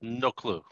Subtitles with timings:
[0.00, 0.62] no clue.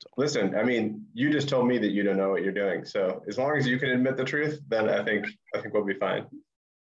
[0.00, 0.08] So.
[0.16, 2.84] Listen, I mean, you just told me that you don't know what you're doing.
[2.84, 5.84] So as long as you can admit the truth, then I think I think we'll
[5.84, 6.26] be fine.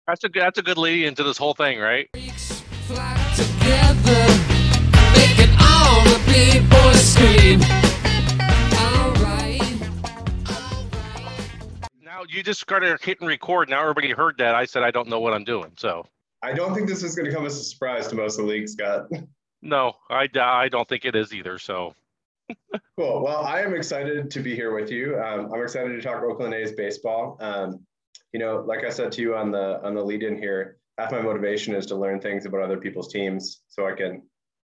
[0.08, 2.10] That's a good that's a good lead into this whole thing, right?
[12.02, 13.70] Now you just started hitting record.
[13.70, 14.56] Now everybody heard that.
[14.56, 15.72] I said I don't know what I'm doing.
[15.78, 16.06] So
[16.42, 18.52] I don't think this is going to come as a surprise to most of the
[18.52, 19.08] league, Scott.
[19.64, 21.58] No, I, I don't think it is either.
[21.58, 21.96] So
[22.98, 23.24] cool.
[23.24, 25.18] Well, I am excited to be here with you.
[25.18, 27.38] Um, I'm excited to talk Oakland A's baseball.
[27.40, 27.80] Um,
[28.34, 31.14] you know, like I said to you on the on the lead in here, half
[31.14, 34.22] my motivation is to learn things about other people's teams so I can,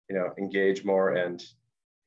[0.09, 1.45] you know, engage more and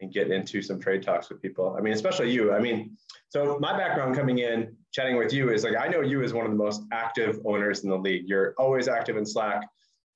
[0.01, 1.75] and get into some trade talks with people.
[1.77, 2.53] I mean, especially you.
[2.53, 6.23] I mean, so my background coming in, chatting with you is like I know you
[6.23, 8.23] as one of the most active owners in the league.
[8.25, 9.61] You're always active in Slack.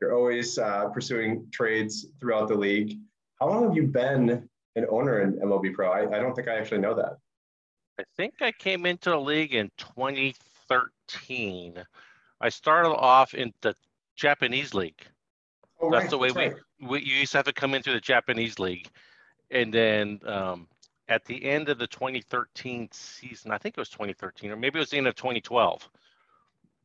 [0.04, 3.00] You're always uh, pursuing trades throughout the league.
[3.40, 5.90] How long have you been an owner in MLB Pro?
[5.90, 7.16] I, I don't think I actually know that.
[7.98, 11.82] I think I came into the league in 2013.
[12.42, 13.78] I started off in the
[14.18, 15.02] Japanese league.
[15.80, 16.12] Oh, That's right.
[16.12, 16.56] the way we, right.
[16.82, 18.90] we you used to have to come into the Japanese league,
[19.52, 20.68] and then um,
[21.08, 24.82] at the end of the 2013 season, I think it was 2013 or maybe it
[24.82, 25.90] was the end of 2012,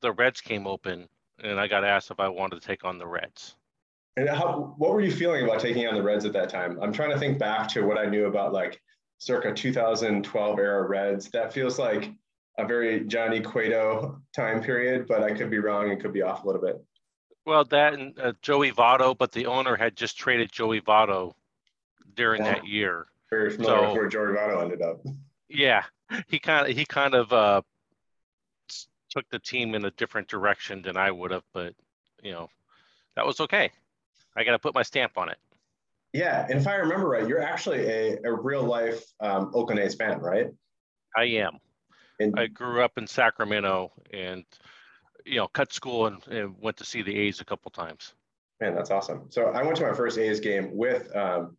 [0.03, 1.09] the Reds came open,
[1.43, 3.57] and I got asked if I wanted to take on the Reds.
[4.17, 6.79] And how, what were you feeling about taking on the Reds at that time?
[6.83, 8.81] I'm trying to think back to what I knew about like
[9.19, 11.31] circa 2012 era Reds.
[11.31, 12.11] That feels like
[12.59, 16.43] a very Johnny Cueto time period, but I could be wrong and could be off
[16.43, 16.83] a little bit.
[17.47, 21.33] Well, that and uh, Joey Votto, but the owner had just traded Joey Votto
[22.15, 22.55] during yeah.
[22.55, 23.07] that year.
[23.31, 25.01] Very familiar so, with where Joey Votto ended up.
[25.49, 25.85] Yeah,
[26.27, 27.63] he kind of he kind of uh,
[29.11, 31.75] took the team in a different direction than I would have, but
[32.23, 32.49] you know,
[33.17, 33.71] that was okay.
[34.37, 35.39] I got to put my stamp on it.
[36.13, 39.95] Yeah, and if I remember right, you're actually a, a real life um, Oakland A's
[39.95, 40.47] fan, right?
[41.17, 41.59] I am.
[42.21, 44.45] And I grew up in Sacramento and
[45.25, 48.15] you know cut school and, and, went to see the A's a couple times.
[48.61, 49.27] Man, that's awesome.
[49.29, 51.57] So I went to my first A's game with um,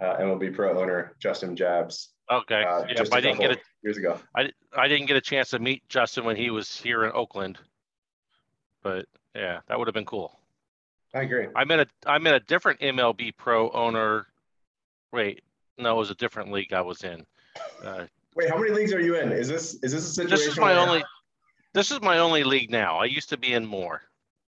[0.00, 2.10] uh, MLB Pro owner Justin Jabs.
[2.30, 2.62] Okay.
[2.62, 4.18] Uh, yeah, I didn't get a years ago.
[4.36, 7.58] I I didn't get a chance to meet Justin when he was here in Oakland,
[8.82, 10.38] but yeah, that would have been cool.
[11.14, 11.48] I agree.
[11.56, 14.26] I met a I met a different MLB Pro owner.
[15.12, 15.42] Wait,
[15.76, 17.26] no, it was a different league I was in.
[17.84, 18.04] Uh,
[18.36, 19.32] Wait, how many leagues are you in?
[19.32, 20.36] Is this is this a situation?
[20.36, 21.02] This is my only.
[21.72, 22.98] This is my only league now.
[22.98, 24.02] I used to be in more.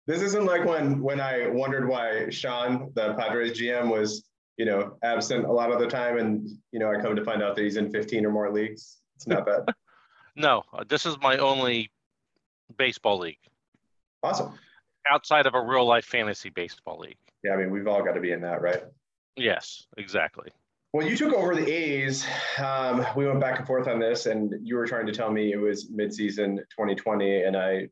[0.06, 4.25] This isn't like when when I wondered why Sean, the Padres GM, was
[4.56, 7.42] you know absent a lot of the time, and you know I come to find
[7.42, 8.98] out that he's in 15 or more leagues.
[9.15, 9.62] It's not bad.
[10.37, 11.91] no, uh, this is my only
[12.77, 13.39] baseball league.
[14.23, 14.53] Awesome.
[15.11, 17.17] Outside of a real life fantasy baseball league.
[17.43, 18.83] Yeah, I mean we've all got to be in that, right?
[19.37, 20.51] Yes, exactly.
[20.93, 22.27] Well, you took over the A's.
[22.59, 25.53] Um, we went back and forth on this, and you were trying to tell me
[25.53, 27.83] it was midseason 2020, and I,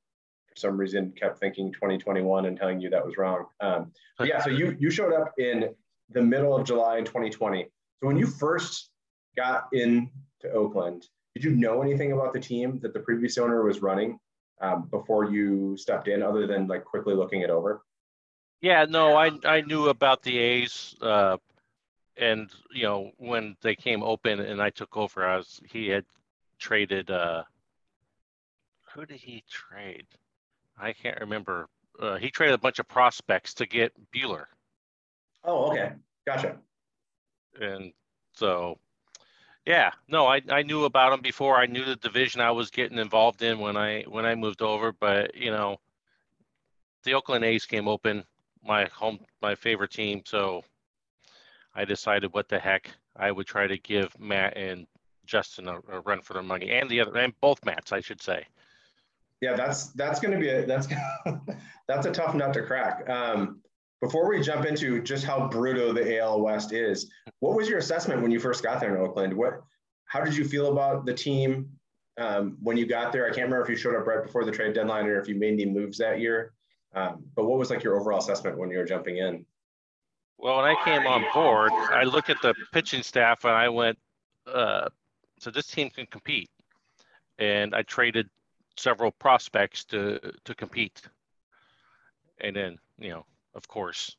[0.49, 3.47] for some reason, kept thinking 2021 and telling you that was wrong.
[3.61, 5.75] Um, yeah, so you you showed up in
[6.11, 7.69] the middle of July in 2020.
[8.01, 8.91] So when you first
[9.37, 10.11] got in
[10.41, 11.07] to Oakland,
[11.39, 14.19] did you know anything about the team that the previous owner was running
[14.61, 17.83] um, before you stepped in, other than like quickly looking it over?
[18.61, 20.97] Yeah, no, I I knew about the A's.
[21.01, 21.37] Uh,
[22.17, 26.05] and you know when they came open and I took over, I was he had
[26.59, 27.09] traded.
[27.09, 27.45] Uh,
[28.93, 30.07] who did he trade?
[30.77, 31.69] I can't remember.
[32.01, 34.47] Uh, he traded a bunch of prospects to get Buehler.
[35.45, 35.93] Oh, okay,
[36.27, 36.57] gotcha.
[37.61, 37.93] And
[38.35, 38.79] so,
[39.69, 41.57] yeah, no, I, I knew about him before.
[41.59, 44.93] I knew the division I was getting involved in when I when I moved over.
[44.93, 45.77] But you know,
[47.05, 48.25] the Oakland A's came open,
[48.65, 50.23] my home, my favorite team.
[50.25, 50.65] So
[51.75, 54.87] I decided what the heck I would try to give Matt and
[55.27, 58.23] Justin a, a run for their money, and the other, and both Matts, I should
[58.23, 58.47] say.
[59.43, 60.89] Yeah, that's that's going to be a that's
[61.87, 63.07] that's a tough nut to crack.
[63.11, 63.61] Um,
[64.01, 67.11] before we jump into just how brutal the AL West is,
[67.41, 69.35] what was your assessment when you first got there in Oakland?
[69.35, 69.63] What,
[70.05, 71.69] how did you feel about the team
[72.17, 73.25] um, when you got there?
[73.25, 75.35] I can't remember if you showed up right before the trade deadline or if you
[75.35, 76.53] made any moves that year.
[76.95, 79.45] Um, but what was like your overall assessment when you were jumping in?
[80.39, 83.99] Well, when I came on board, I looked at the pitching staff and I went,
[84.47, 84.89] uh,
[85.41, 86.51] so this team can compete.
[87.39, 88.29] And I traded
[88.77, 91.03] several prospects to to compete.
[92.41, 94.17] And then, you know, of course,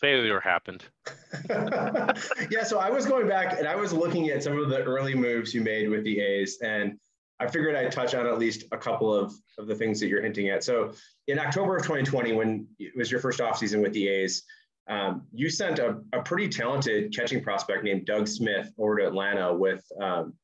[0.00, 0.84] failure happened.
[1.50, 5.14] yeah, so I was going back and I was looking at some of the early
[5.14, 6.98] moves you made with the A's, and
[7.40, 10.22] I figured I'd touch on at least a couple of, of the things that you're
[10.22, 10.62] hinting at.
[10.62, 10.92] So
[11.26, 14.44] in October of 2020, when it was your first offseason with the A's,
[14.88, 19.54] Um, you sent a, a pretty talented catching prospect named Doug Smith over to Atlanta
[19.54, 20.34] with um,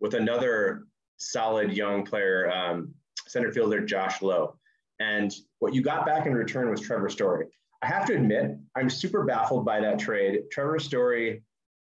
[0.00, 0.84] with another
[1.18, 2.94] solid young player, um,
[3.28, 4.58] center fielder Josh Lowe.
[4.98, 7.46] And what you got back in return was Trevor Story.
[7.82, 10.44] I have to admit, I'm super baffled by that trade.
[10.52, 11.42] Trevor Story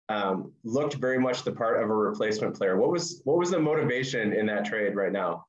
[0.09, 2.77] um, looked very much the part of a replacement player.
[2.77, 5.45] What was what was the motivation in that trade right now?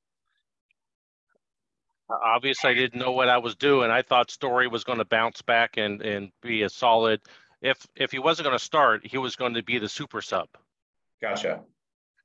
[2.09, 3.91] Obviously, I didn't know what I was doing.
[3.91, 7.21] I thought Story was going to bounce back and and be a solid.
[7.61, 10.49] If if he wasn't going to start, he was going to be the super sub.
[11.21, 11.63] Gotcha.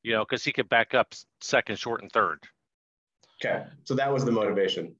[0.04, 2.40] You know, because he could back up second, short, and third.
[3.44, 4.96] Okay, so that was the motivation.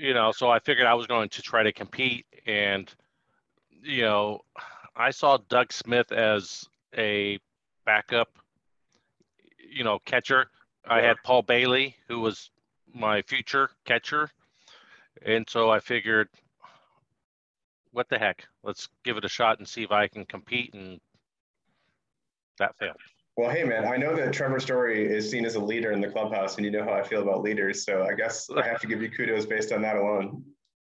[0.00, 2.92] You know, so I figured I was going to try to compete, and
[3.82, 4.40] you know,
[4.96, 6.66] I saw Doug Smith as
[6.96, 7.38] a
[7.84, 8.28] backup,
[9.68, 10.46] you know, catcher.
[10.86, 12.50] I had Paul Bailey, who was
[12.94, 14.30] my future catcher.
[15.24, 16.28] And so I figured,
[17.92, 18.44] what the heck?
[18.62, 20.74] Let's give it a shot and see if I can compete.
[20.74, 21.00] And
[22.58, 22.96] that failed.
[23.36, 26.08] Well, hey, man, I know that Trevor Story is seen as a leader in the
[26.08, 27.84] clubhouse, and you know how I feel about leaders.
[27.84, 30.44] So I guess I have to give you kudos based on that alone.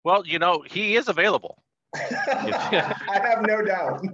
[0.03, 1.63] Well, you know, he is available.
[1.95, 4.05] I have no doubt.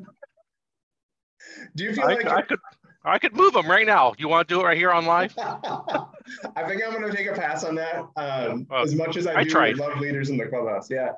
[1.75, 2.59] Do you feel I, like I could
[3.03, 4.13] I could move him right now?
[4.19, 5.33] You want to do it right here on live?
[5.37, 8.05] I think I'm going to take a pass on that.
[8.15, 9.77] Um, uh, as much as I, I do tried.
[9.77, 11.13] love leaders in the clubhouse, yeah.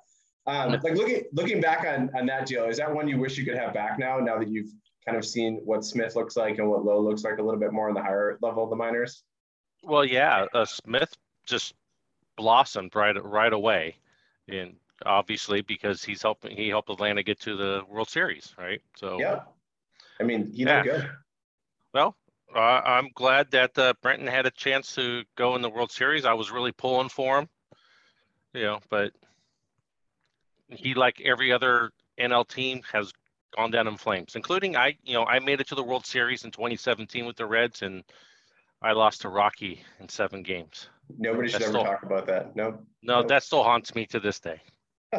[0.48, 3.46] Um, like looking looking back on on that deal, is that one you wish you
[3.46, 4.20] could have back now?
[4.20, 4.72] Now that you've
[5.06, 7.74] kind of seen what Smith looks like and what Lowe looks like a little bit
[7.74, 9.24] more on the higher level of the minors.
[9.84, 11.14] Well, yeah, uh, Smith
[11.46, 11.74] just
[12.36, 13.98] blossomed right right away,
[14.48, 18.82] and obviously because he's helping he helped Atlanta get to the World Series, right?
[18.96, 19.42] So yeah,
[20.20, 20.84] I mean he yeah.
[20.84, 21.10] good.
[21.94, 22.16] Well,
[22.56, 26.26] uh, I'm glad that uh, Brenton had a chance to go in the World Series.
[26.26, 27.50] I was really pulling for him,
[28.54, 29.12] you know, but
[30.70, 33.12] he, like every other NL team, has
[33.56, 36.44] gone down in flames, including I, you know, I made it to the World Series
[36.44, 38.04] in 2017 with the Reds and
[38.82, 40.90] I lost to Rocky in seven games.
[41.18, 42.56] Nobody should ever still, talk about that.
[42.56, 42.80] No.
[43.02, 44.62] No, that still haunts me to this day.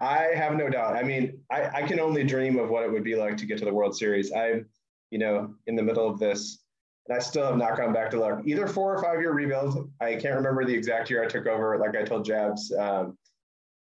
[0.00, 0.96] I have no doubt.
[0.96, 3.58] I mean, I, I can only dream of what it would be like to get
[3.58, 4.32] to the World Series.
[4.32, 4.66] I'm,
[5.10, 6.62] you know, in the middle of this,
[7.08, 8.42] and I still have not gone back to luck.
[8.44, 9.90] Either four or five year rebuild.
[10.00, 11.76] I can't remember the exact year I took over.
[11.78, 13.16] Like I told Jabs, um,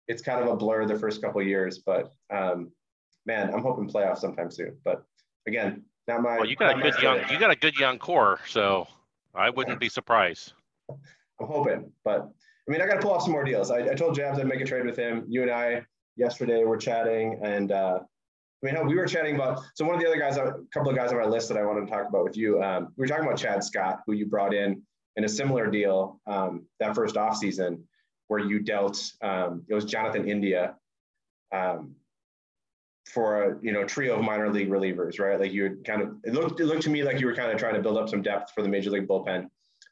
[0.08, 2.72] it's kind of a blur the first couple years, but um,
[3.28, 4.78] man, I'm hoping playoffs sometime soon.
[4.84, 5.04] But
[5.46, 6.38] again, not my.
[6.38, 8.88] Well, you got a good young, you got a good young core, so
[9.36, 10.54] I wouldn't be surprised.
[10.90, 12.32] I'm hoping, but
[12.68, 13.70] I mean, I got to pull off some more deals.
[13.70, 15.26] I, I, told Jabs I'd make a trade with him.
[15.28, 15.86] You and I
[16.16, 19.62] yesterday were chatting, and uh, I mean, we were chatting about.
[19.76, 21.66] So one of the other guys, a couple of guys on our list that I
[21.66, 24.26] wanted to talk about with you, um, we were talking about Chad Scott, who you
[24.26, 24.82] brought in
[25.16, 27.84] in a similar deal um, that first off season,
[28.30, 29.00] where you dealt.
[29.22, 30.76] Um, it was Jonathan India.
[31.54, 31.96] Um,
[33.14, 35.40] for a you know trio of minor league relievers, right?
[35.40, 37.58] Like you kind of it looked it looked to me like you were kind of
[37.58, 39.48] trying to build up some depth for the major league bullpen.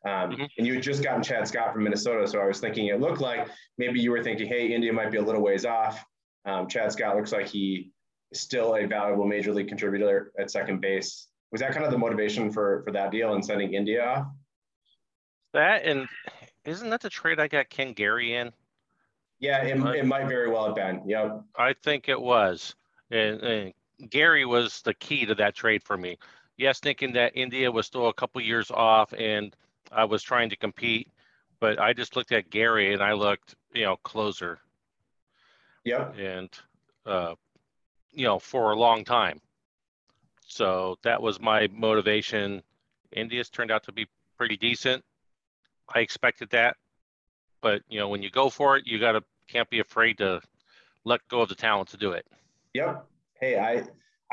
[0.05, 0.43] Um, mm-hmm.
[0.57, 2.27] And you had just gotten Chad Scott from Minnesota.
[2.27, 3.47] So I was thinking it looked like
[3.77, 6.03] maybe you were thinking, hey, India might be a little ways off.
[6.45, 7.91] Um, Chad Scott looks like he
[8.31, 11.27] is still a valuable major league contributor at second base.
[11.51, 14.27] Was that kind of the motivation for for that deal and sending India off?
[15.53, 16.07] That and
[16.65, 18.51] isn't that the trade I got Ken Gary in?
[19.39, 21.01] Yeah, it, it might very well have been.
[21.07, 21.41] Yep.
[21.57, 22.75] I think it was.
[23.11, 23.73] And, and
[24.09, 26.17] Gary was the key to that trade for me.
[26.57, 29.55] Yes, thinking that India was still a couple years off and
[29.91, 31.09] I was trying to compete,
[31.59, 34.59] but I just looked at Gary and I looked, you know, closer.
[35.83, 36.11] Yeah.
[36.13, 36.49] And,
[37.05, 37.35] uh,
[38.11, 39.39] you know, for a long time.
[40.47, 42.61] So that was my motivation.
[43.11, 44.07] India's turned out to be
[44.37, 45.03] pretty decent.
[45.93, 46.77] I expected that,
[47.61, 50.41] but you know, when you go for it, you gotta can't be afraid to
[51.03, 52.25] let go of the talent to do it.
[52.75, 53.05] Yep.
[53.39, 53.83] Hey, I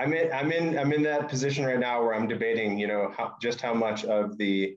[0.03, 3.15] I'm in I'm in I'm in that position right now where I'm debating, you know,
[3.17, 4.77] how, just how much of the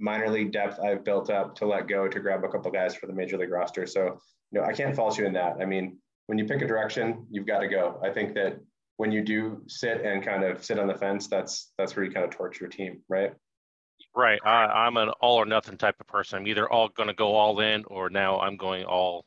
[0.00, 3.06] minor league depth I've built up to let go to grab a couple guys for
[3.06, 3.86] the major league roster.
[3.86, 4.18] So,
[4.50, 5.58] you know, I can't fault you in that.
[5.60, 8.00] I mean, when you pick a direction, you've got to go.
[8.02, 8.58] I think that
[8.96, 12.10] when you do sit and kind of sit on the fence, that's that's where you
[12.10, 13.32] kind of torch your team, right?
[14.12, 14.40] Right.
[14.44, 16.40] I, I'm an all or nothing type of person.
[16.40, 19.24] I'm either all going to go all in, or now I'm going all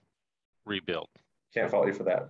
[0.66, 1.08] rebuild.
[1.54, 2.28] Can't fault you for that.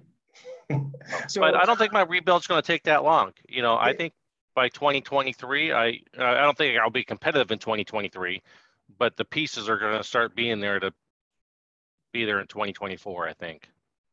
[1.28, 3.32] so, but I don't think my rebuild's going to take that long.
[3.48, 4.14] You know, I think
[4.58, 5.72] by 2023.
[5.72, 8.42] I I don't think I'll be competitive in 2023,
[8.98, 10.92] but the pieces are going to start being there to
[12.12, 13.30] be there in 2024.
[13.30, 13.70] I think.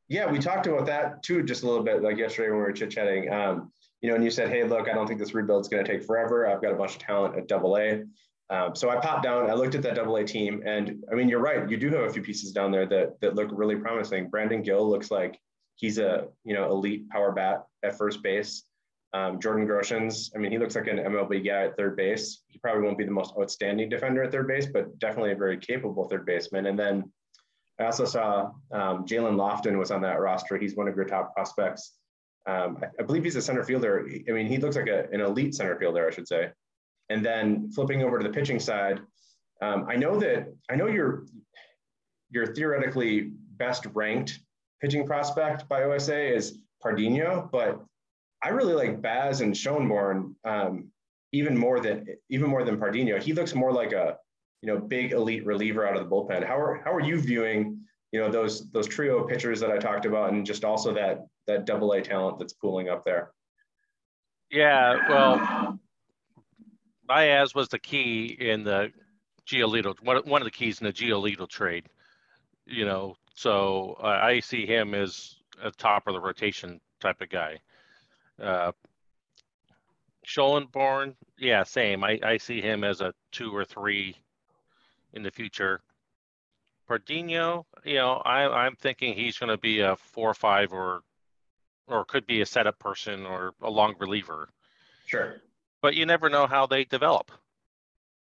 [0.07, 2.73] Yeah, we talked about that too, just a little bit like yesterday when we were
[2.73, 3.33] chit chatting.
[3.33, 5.91] Um, you know, and you said, "Hey, look, I don't think this rebuild's going to
[5.91, 6.47] take forever.
[6.47, 8.05] I've got a bunch of talent at Double A."
[8.51, 11.31] Um, so I popped down, I looked at that Double A team, and I mean,
[11.31, 11.69] you're right.
[11.71, 14.29] You do have a few pieces down there that that look really promising.
[14.29, 15.41] Brandon Gill looks like
[15.77, 18.65] he's a you know elite power bat at first base.
[19.13, 22.43] Um, Jordan Groshans, I mean, he looks like an MLB guy at third base.
[22.49, 25.57] He probably won't be the most outstanding defender at third base, but definitely a very
[25.57, 26.67] capable third baseman.
[26.67, 27.13] And then
[27.79, 30.57] I also saw um, Jalen Lofton was on that roster.
[30.59, 31.93] He's one of your top prospects.
[32.47, 34.07] Um, I, I, believe he's a center fielder.
[34.29, 36.51] I mean, he looks like a, an elite center fielder, I should say.
[37.09, 39.01] And then flipping over to the pitching side,
[39.63, 41.27] um, I know that I know you're
[42.31, 44.41] you're theoretically best ranked
[44.81, 47.83] pitching prospect by OSA is Pardinho, but
[48.43, 50.91] I really like Baz and Schoenborn um,
[51.33, 53.23] even more than even more than Pardinho.
[53.23, 54.19] He looks more like a
[54.63, 56.47] you know big elite reliever out of the bullpen.
[56.47, 57.81] How are how are you viewing
[58.13, 61.65] you know those those trio pitchers that I talked about, and just also that that
[61.65, 63.33] double A talent that's pooling up there?
[64.51, 65.79] Yeah, well,
[67.07, 68.93] Baez was the key in the
[69.47, 71.89] Giolito, one, one of the keys in the Giolito trade.
[72.67, 77.29] You know, so uh, I see him as a top of the rotation type of
[77.29, 77.59] guy.
[78.41, 78.73] Uh,
[80.25, 82.03] Schoenborn, yeah, same.
[82.03, 84.17] I, I see him as a two or three
[85.13, 85.81] in the future.
[86.89, 91.03] Pardinho, you know, I, I'm thinking he's going to be a four or five or
[91.87, 94.49] or could be a setup person or a long reliever.
[95.07, 95.43] Sure.
[95.83, 97.31] But you never know how they develop.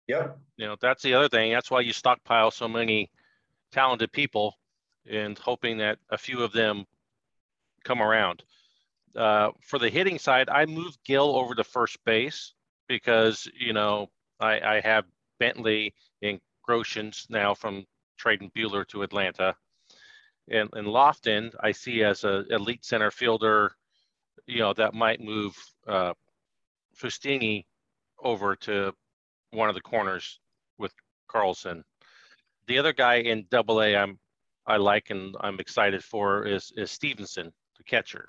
[0.08, 0.38] Yep.
[0.56, 1.52] You know, that's the other thing.
[1.52, 3.10] That's why you stockpile so many
[3.70, 4.56] talented people
[5.08, 6.86] and hoping that a few of them
[7.84, 8.42] come around.
[9.16, 12.54] Uh, for the hitting side, I moved Gill over to first base
[12.88, 15.04] because, you know, I, I have
[15.38, 17.84] Bentley and Groshans now from
[18.18, 19.54] trading Buehler to Atlanta.
[20.48, 23.72] And, and Lofton, I see as an elite center fielder,
[24.46, 26.14] you know, that might move uh,
[26.96, 27.64] Fustini
[28.22, 28.92] over to
[29.50, 30.40] one of the corners
[30.78, 30.92] with
[31.28, 31.84] Carlson.
[32.66, 34.18] The other guy in Double A, I'm
[34.66, 38.28] I like and I'm excited for is is Stevenson, the catcher.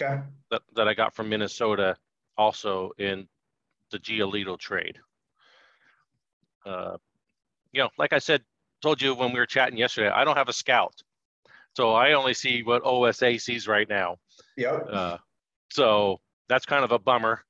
[0.00, 0.20] Okay.
[0.50, 1.96] That that I got from Minnesota,
[2.36, 3.28] also in
[3.90, 4.98] the Giolito trade.
[6.66, 6.98] Uh,
[7.72, 8.42] you know, like I said,
[8.82, 10.94] told you when we were chatting yesterday, I don't have a scout,
[11.76, 14.16] so I only see what OSA sees right now.
[14.56, 14.86] Yep.
[14.90, 15.18] Uh,
[15.70, 17.44] so that's kind of a bummer.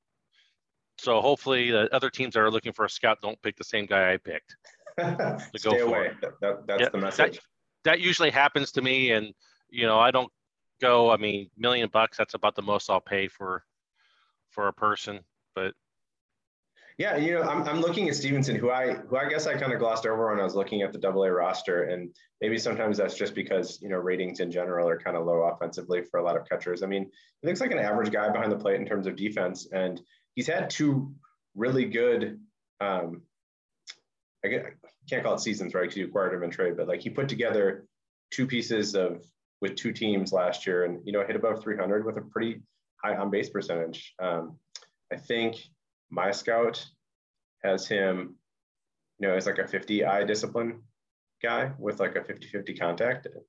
[0.99, 3.87] So hopefully the other teams that are looking for a scout don't pick the same
[3.87, 4.57] guy I picked.
[4.99, 6.11] to Stay go away.
[6.21, 7.35] That, that, that's yeah, the message.
[7.35, 7.41] That,
[7.85, 9.33] that usually happens to me, and
[9.71, 10.31] you know I don't
[10.81, 11.11] go.
[11.11, 12.17] I mean, million bucks.
[12.17, 13.63] That's about the most I'll pay for
[14.51, 15.21] for a person.
[15.55, 15.75] But
[16.99, 19.73] yeah, you know, I'm, I'm looking at Stevenson, who I who I guess I kind
[19.73, 22.99] of glossed over when I was looking at the Double A roster, and maybe sometimes
[22.99, 26.25] that's just because you know ratings in general are kind of low offensively for a
[26.25, 26.83] lot of catchers.
[26.83, 27.09] I mean,
[27.41, 30.01] he looks like an average guy behind the plate in terms of defense, and
[30.35, 31.13] he's had two
[31.55, 32.41] really good.
[32.81, 33.23] Um,
[34.45, 34.49] I
[35.09, 35.83] can't call it seasons, right?
[35.83, 37.87] Because you acquired him in trade, but like he put together
[38.31, 39.25] two pieces of
[39.61, 42.61] with two teams last year, and you know hit above 300 with a pretty
[43.03, 44.15] high on base percentage.
[44.21, 44.59] Um,
[45.13, 45.57] I think
[46.11, 46.85] my scout
[47.63, 48.37] has him,
[49.19, 50.83] you know, as like a 50 eye discipline
[51.43, 53.27] guy with like a 50-50 contact.
[53.27, 53.41] I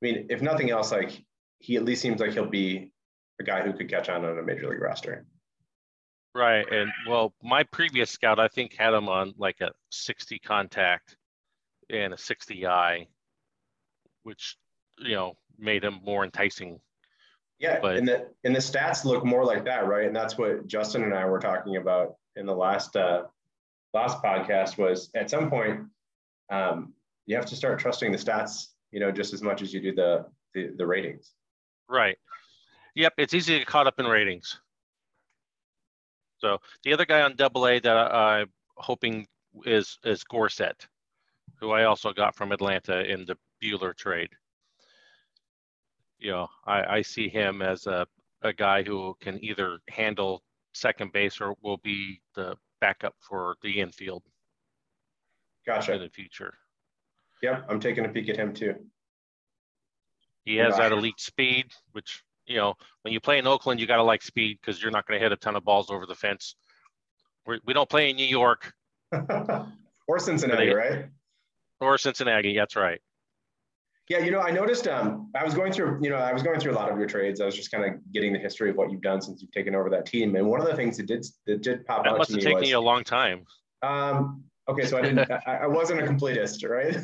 [0.00, 1.22] mean, if nothing else, like
[1.58, 2.92] he at least seems like he'll be
[3.40, 5.26] a guy who could catch on on a major league roster.
[6.36, 6.70] Right.
[6.70, 11.16] And well, my previous scout, I think, had him on like a 60 contact
[11.88, 13.06] and a 60 eye,
[14.22, 14.58] which,
[14.98, 16.78] you know, made him more enticing.
[17.58, 17.78] Yeah.
[17.80, 20.06] But, and the, and the stats look more like that, right?
[20.06, 23.22] And that's what Justin and I were talking about in the last, uh,
[23.94, 25.84] last podcast was at some point,
[26.50, 26.92] um,
[27.24, 29.94] you have to start trusting the stats, you know, just as much as you do
[29.94, 31.32] the, the, the ratings.
[31.88, 32.18] Right.
[32.94, 33.14] Yep.
[33.16, 34.60] It's easy to get caught up in ratings.
[36.46, 39.26] So the other guy on Double A that I, am hoping
[39.64, 40.86] is is Gorsett,
[41.58, 44.30] who I also got from Atlanta in the Buehler trade.
[46.20, 48.06] You know, I, I see him as a,
[48.42, 53.80] a guy who can either handle second base or will be the backup for the
[53.80, 54.22] infield.
[55.66, 55.94] Gotcha.
[55.94, 56.54] In the future.
[57.42, 58.76] Yep, I'm taking a peek at him too.
[60.44, 63.96] He has that elite speed, which you know, when you play in Oakland, you got
[63.96, 66.14] to like speed because you're not going to hit a ton of balls over the
[66.14, 66.56] fence.
[67.46, 68.72] We're, we do not play in New York
[70.08, 71.06] or Cincinnati, right?
[71.80, 72.56] Or Cincinnati.
[72.56, 73.00] That's right.
[74.08, 74.86] Yeah, you know, I noticed.
[74.86, 77.08] Um, I was going through, you know, I was going through a lot of your
[77.08, 77.40] trades.
[77.40, 79.74] I was just kind of getting the history of what you've done since you've taken
[79.74, 80.36] over that team.
[80.36, 82.60] And one of the things that did that did pop that out must have taken
[82.60, 83.44] was, you a long time.
[83.82, 85.30] Um, Okay, so I didn't.
[85.46, 86.96] I, I wasn't a completist, right?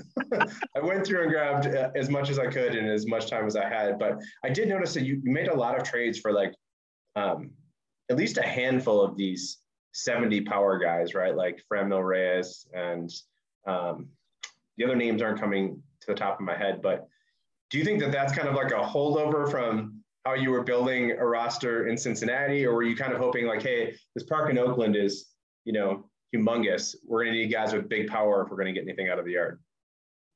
[0.77, 3.47] I went through and grabbed uh, as much as I could in as much time
[3.47, 3.99] as I had.
[3.99, 6.55] But I did notice that you, made a lot of trades for like
[7.15, 7.51] um,
[8.11, 9.59] at least a handful of these
[9.93, 11.37] 70 power guys, right?
[11.37, 13.11] Like Franmil Reyes and
[13.67, 14.09] um,
[14.77, 16.83] the other names aren't coming to the top of my head.
[16.83, 17.07] But
[17.71, 21.13] do you think that that's kind of like a holdover from how you were building
[21.13, 24.59] a roster in Cincinnati, or were you kind of hoping like, hey, this park in
[24.59, 25.31] Oakland is,
[25.65, 26.95] you know, humongous.
[27.07, 29.19] We're going to need guys with big power if we're going to get anything out
[29.19, 29.61] of the yard.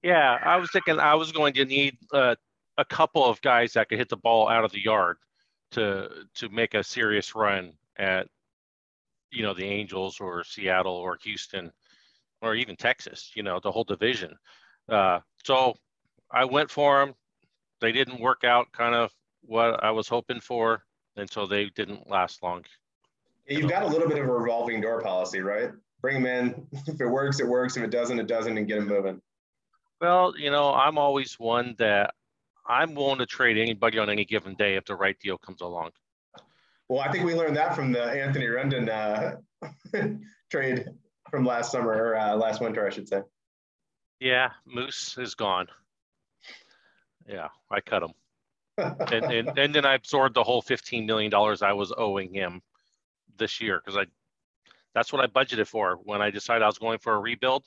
[0.03, 2.37] Yeah, I was thinking I was going to need uh,
[2.79, 5.17] a couple of guys that could hit the ball out of the yard
[5.73, 8.29] to to make a serious run at,
[9.33, 11.73] you know, the Angels or Seattle or Houston,
[12.43, 13.33] or even Texas.
[13.35, 14.37] You know, the whole division.
[14.89, 15.75] Uh, so
[16.31, 17.15] I went for them.
[17.81, 19.11] They didn't work out kind of
[19.43, 20.85] what I was hoping for,
[21.17, 22.65] and so they didn't last long.
[23.49, 25.71] You've got a little bit of a revolving door policy, right?
[26.07, 26.67] Bring them in.
[26.87, 27.77] If it works, it works.
[27.77, 29.21] If it doesn't, it doesn't, and get them moving.
[30.01, 32.15] Well, you know, I'm always one that
[32.65, 35.91] I'm willing to trade anybody on any given day if the right deal comes along.
[36.89, 40.07] Well, I think we learned that from the Anthony Rendon uh,
[40.49, 40.91] trade
[41.29, 43.23] from last summer or uh, last winter, I should say.
[44.21, 45.67] Yeah, Moose is gone.
[47.29, 48.13] Yeah, I cut him.
[48.79, 52.63] and, and, and then I absorbed the whole $15 million I was owing him
[53.39, 54.05] this year because I
[54.97, 57.65] that's what I budgeted for when I decided I was going for a rebuild.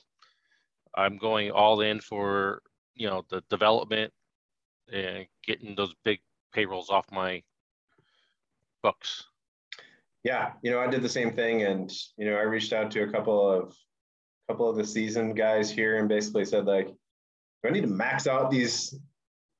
[0.96, 2.60] I'm going all in for
[2.96, 4.12] you know the development
[4.92, 6.18] and getting those big
[6.52, 7.44] payrolls off my
[8.82, 9.26] books.
[10.24, 13.04] Yeah, you know, I did the same thing, and you know, I reached out to
[13.04, 13.76] a couple of
[14.48, 18.26] couple of the seasoned guys here and basically said like, do I need to max
[18.26, 18.98] out these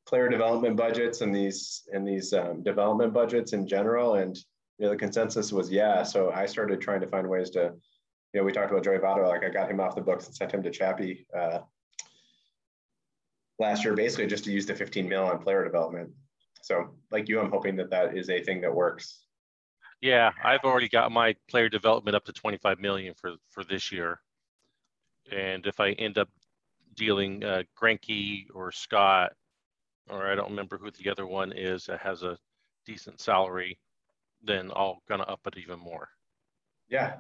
[0.09, 4.17] player development budgets and these and these um, development budgets in general?
[4.17, 4.37] And
[4.81, 6.03] you know, the consensus was yeah.
[6.03, 7.75] So I started trying to find ways to,
[8.33, 10.35] you know, we talked about Joey Votto, like I got him off the books and
[10.35, 11.59] sent him to Chappie uh,
[13.59, 16.11] last year, basically just to use the 15 mil on player development.
[16.63, 19.27] So like you, I'm hoping that that is a thing that works.
[20.01, 24.19] Yeah, I've already got my player development up to 25 million for for this year,
[25.31, 26.31] and if I end up
[26.97, 29.33] dealing uh, Greinke or Scott,
[30.09, 32.39] or I don't remember who the other one is that has a
[32.87, 33.79] decent salary,
[34.43, 36.09] then I'll gonna up it even more.
[36.89, 37.17] Yeah.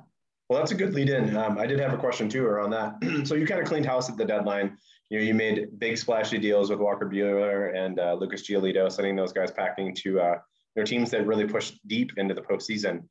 [0.48, 1.36] Well, that's a good lead in.
[1.36, 2.96] Um, I did have a question too around that.
[3.26, 4.76] so you kind of cleaned house at the deadline.
[5.08, 9.16] You know, you made big splashy deals with Walker Buehler and uh, Lucas Giolito, sending
[9.16, 10.38] those guys packing to uh,
[10.74, 13.04] their teams that really pushed deep into the postseason.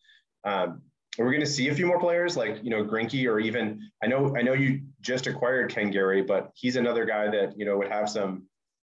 [0.43, 0.82] Um,
[1.17, 4.08] are going to see a few more players like you know Greinke or even I
[4.08, 7.78] know I know you just acquired Ken Gary, but he's another guy that you know
[7.78, 8.48] would have some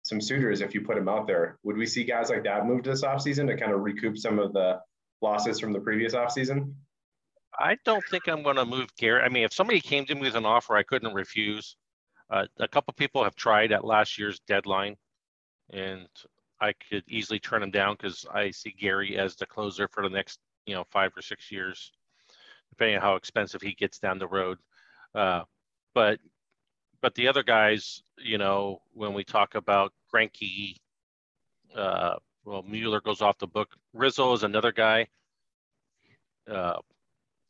[0.04, 1.58] some suitors if you put him out there.
[1.63, 4.38] Would we see guys like that move to this offseason to kind of recoup some
[4.38, 4.80] of the
[5.24, 6.74] losses from the previous offseason?
[7.60, 9.26] I don't think I'm going to move Garrett.
[9.26, 11.76] I mean, if somebody came to me with an offer I couldn't refuse,
[12.30, 14.96] uh, a couple people have tried at last year's deadline,
[15.72, 16.08] and
[16.60, 20.10] I could easily turn them down because I see Gary as the closer for the
[20.10, 21.92] next, you know, five or six years,
[22.70, 24.58] depending on how expensive he gets down the road.
[25.14, 25.44] Uh,
[25.94, 26.20] but
[27.02, 30.78] but the other guys, you know, when we talk about Greinke,
[31.76, 33.69] uh, well, Mueller goes off the book.
[33.93, 35.08] Rizzo is another guy.
[36.49, 36.79] Uh,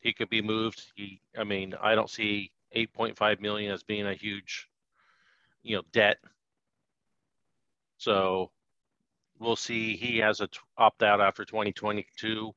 [0.01, 0.83] he could be moved.
[0.95, 4.67] He, I mean, I don't see 8.5 million as being a huge,
[5.63, 6.17] you know, debt.
[7.97, 8.51] So
[9.39, 9.95] we'll see.
[9.95, 12.51] He has a t- opt out after 2022.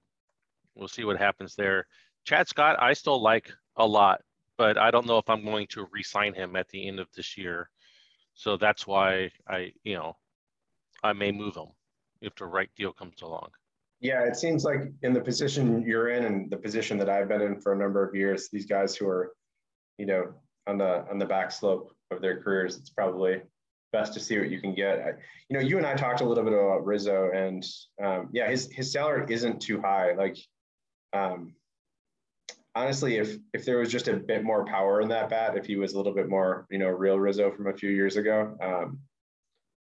[0.75, 1.87] We'll see what happens there.
[2.25, 4.21] Chad Scott, I still like a lot,
[4.59, 7.39] but I don't know if I'm going to re-sign him at the end of this
[7.39, 7.71] year.
[8.35, 10.17] So that's why I, you know,
[11.03, 11.69] I may move him
[12.21, 13.49] if the right deal comes along.
[14.01, 17.41] Yeah, it seems like in the position you're in and the position that I've been
[17.41, 19.33] in for a number of years, these guys who are,
[19.99, 20.35] you know,
[20.67, 23.41] on the on the back slope of their careers, it's probably
[23.93, 24.99] best to see what you can get.
[24.99, 25.13] I,
[25.49, 27.65] you know, you and I talked a little bit about Rizzo, and
[28.03, 30.13] um, yeah, his his salary isn't too high.
[30.13, 30.37] Like,
[31.15, 31.55] um,
[32.75, 35.77] honestly, if if there was just a bit more power in that bat, if he
[35.77, 38.99] was a little bit more, you know, real Rizzo from a few years ago, um,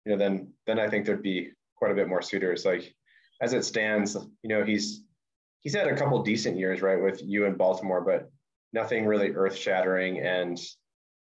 [0.06, 2.66] you know, then then I think there'd be quite a bit more suitors.
[2.66, 2.94] Like
[3.42, 5.04] as it stands, you know, he's
[5.62, 8.30] he's had a couple decent years, right, with you in Baltimore, but
[8.74, 10.60] nothing really earth shattering, and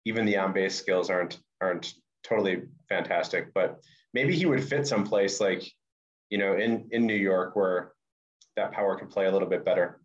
[0.06, 3.54] even the on base skills aren't aren't totally fantastic.
[3.54, 3.80] But
[4.14, 5.64] maybe he would fit someplace like,
[6.30, 7.94] you know, in in New York where
[8.56, 10.00] that power could play a little bit better.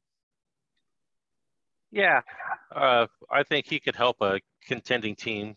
[1.90, 2.20] Yeah,
[2.74, 5.56] uh, I think he could help a contending team.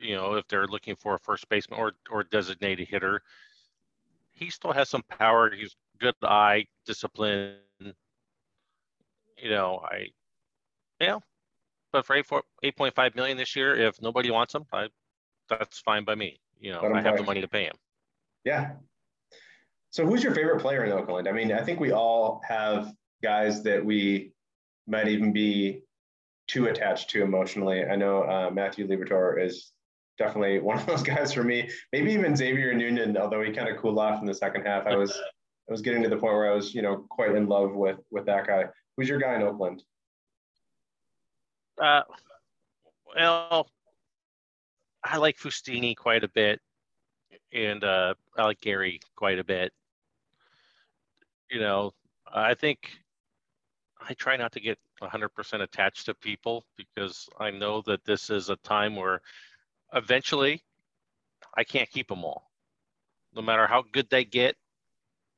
[0.00, 3.22] You know, if they're looking for a first baseman or or designated hitter,
[4.36, 5.50] he still has some power.
[5.50, 7.56] He's good eye, discipline.
[9.38, 10.08] You know, I,
[11.00, 11.18] yeah,
[11.92, 12.26] but for eight
[12.62, 14.88] eight point five million this year, if nobody wants him, I,
[15.48, 16.38] that's fine by me.
[16.60, 17.74] You know, I have the money to pay him.
[18.44, 18.72] Yeah.
[19.90, 21.28] So, who's your favorite player in Oakland?
[21.28, 24.32] I mean, I think we all have guys that we
[24.86, 25.82] might even be
[26.46, 27.84] too attached to emotionally.
[27.84, 29.72] I know uh, Matthew Liberatore is
[30.18, 31.70] definitely one of those guys for me.
[31.92, 34.86] Maybe even Xavier Noonan, although he kind of cooled off in the second half.
[34.86, 35.12] I was
[35.68, 37.98] I was getting to the point where I was, you know, quite in love with
[38.10, 38.64] with that guy.
[38.96, 39.82] Who's your guy in Oakland?
[41.80, 42.02] Uh,
[43.14, 43.68] well,
[45.04, 46.60] I like Fustini quite a bit,
[47.52, 49.72] and uh, I like Gary quite a bit.
[51.50, 51.92] You know,
[52.32, 52.90] I think
[54.08, 58.48] I try not to get 100% attached to people because I know that this is
[58.50, 59.20] a time where
[59.94, 60.62] eventually
[61.56, 62.50] I can't keep them all.
[63.34, 64.56] No matter how good they get,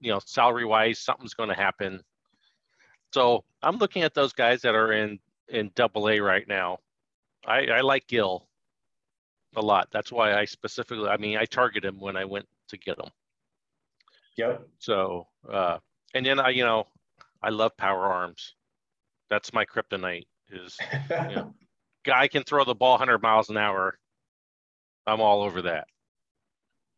[0.01, 2.01] you know, salary wise, something's going to happen.
[3.13, 6.79] So I'm looking at those guys that are in in Double A right now.
[7.47, 8.47] I, I like Gill
[9.57, 9.89] a lot.
[9.91, 13.11] That's why I specifically, I mean, I target him when I went to get him.
[14.37, 14.69] Yep.
[14.79, 15.79] So, uh,
[16.15, 16.87] and then I, you know,
[17.43, 18.55] I love power arms.
[19.31, 20.27] That's my kryptonite.
[20.51, 20.77] Is
[21.11, 21.55] you know,
[22.05, 23.99] guy can throw the ball 100 miles an hour.
[25.09, 25.89] I'm all over that.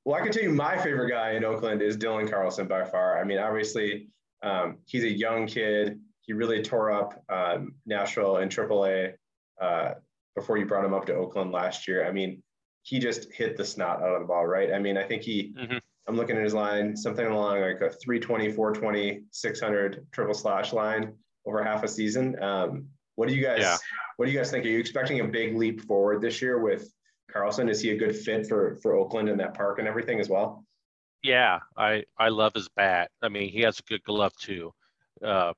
[0.05, 3.21] Well, I can tell you my favorite guy in Oakland is Dylan Carlson by far.
[3.21, 4.09] I mean, obviously,
[4.43, 6.01] um, he's a young kid.
[6.23, 9.15] He really tore up um, Nashville and AAA
[9.61, 9.95] uh,
[10.35, 12.07] before you brought him up to Oakland last year.
[12.07, 12.43] I mean,
[12.83, 14.73] he just hit the snot out of the ball, right?
[14.73, 15.79] I mean, I think he, mm-hmm.
[16.09, 21.13] I'm looking at his line, something along like a 320, 420, 600 triple slash line
[21.47, 22.43] over half a season.
[22.43, 23.77] Um, what do you guys, yeah.
[24.17, 24.65] what do you guys think?
[24.65, 26.91] Are you expecting a big leap forward this year with
[27.33, 27.69] Carlson?
[27.69, 30.65] Is he a good fit for, for Oakland and that park and everything as well?
[31.23, 33.11] Yeah, I, I love his bat.
[33.23, 34.73] I mean, he has a good glove too.
[35.23, 35.53] Uh,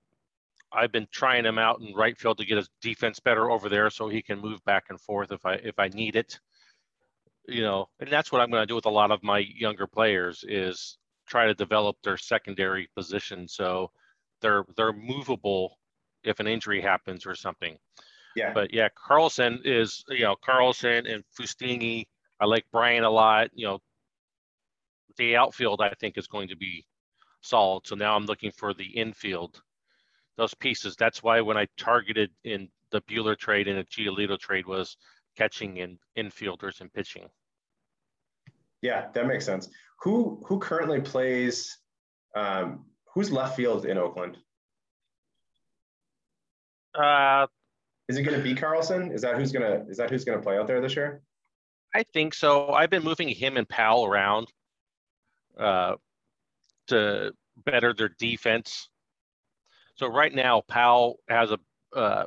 [0.72, 3.90] I've been trying him out in right field to get his defense better over there
[3.90, 6.40] so he can move back and forth if I if I need it
[7.48, 9.86] you know, and that's what I'm going to do with a lot of my younger
[9.86, 13.90] players is try to develop their secondary position so
[14.40, 15.78] they're they're movable
[16.24, 17.76] if an injury happens or something.
[18.36, 18.52] Yeah.
[18.52, 22.06] But yeah, Carlson is you know Carlson and Fustini.
[22.40, 23.50] I like Brian a lot.
[23.54, 23.78] You know,
[25.16, 26.84] the outfield I think is going to be
[27.42, 27.86] solid.
[27.86, 29.60] So now I'm looking for the infield,
[30.36, 30.96] those pieces.
[30.96, 34.96] That's why when I targeted in the Buehler trade and the Giolito trade was
[35.36, 37.28] catching and infielders and pitching.
[38.80, 39.68] Yeah, that makes sense.
[40.00, 41.78] Who who currently plays?
[42.34, 44.38] Um, who's left field in Oakland?
[46.94, 47.46] Uh,
[48.12, 49.10] is it going to be Carlson?
[49.10, 51.22] Is that who's going to is that who's going to play out there this year?
[51.94, 52.70] I think so.
[52.70, 54.48] I've been moving him and Powell around
[55.58, 55.94] uh,
[56.88, 57.32] to
[57.64, 58.90] better their defense.
[59.94, 61.58] So right now, Powell has a
[61.96, 62.24] uh,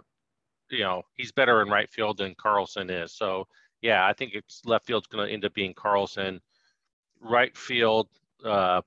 [0.72, 3.14] you know, he's better in right field than Carlson is.
[3.14, 3.48] So
[3.84, 6.42] yeah, I think it's left field's going to end up being Carlson.
[7.22, 8.08] Right field,
[8.44, 8.82] uh,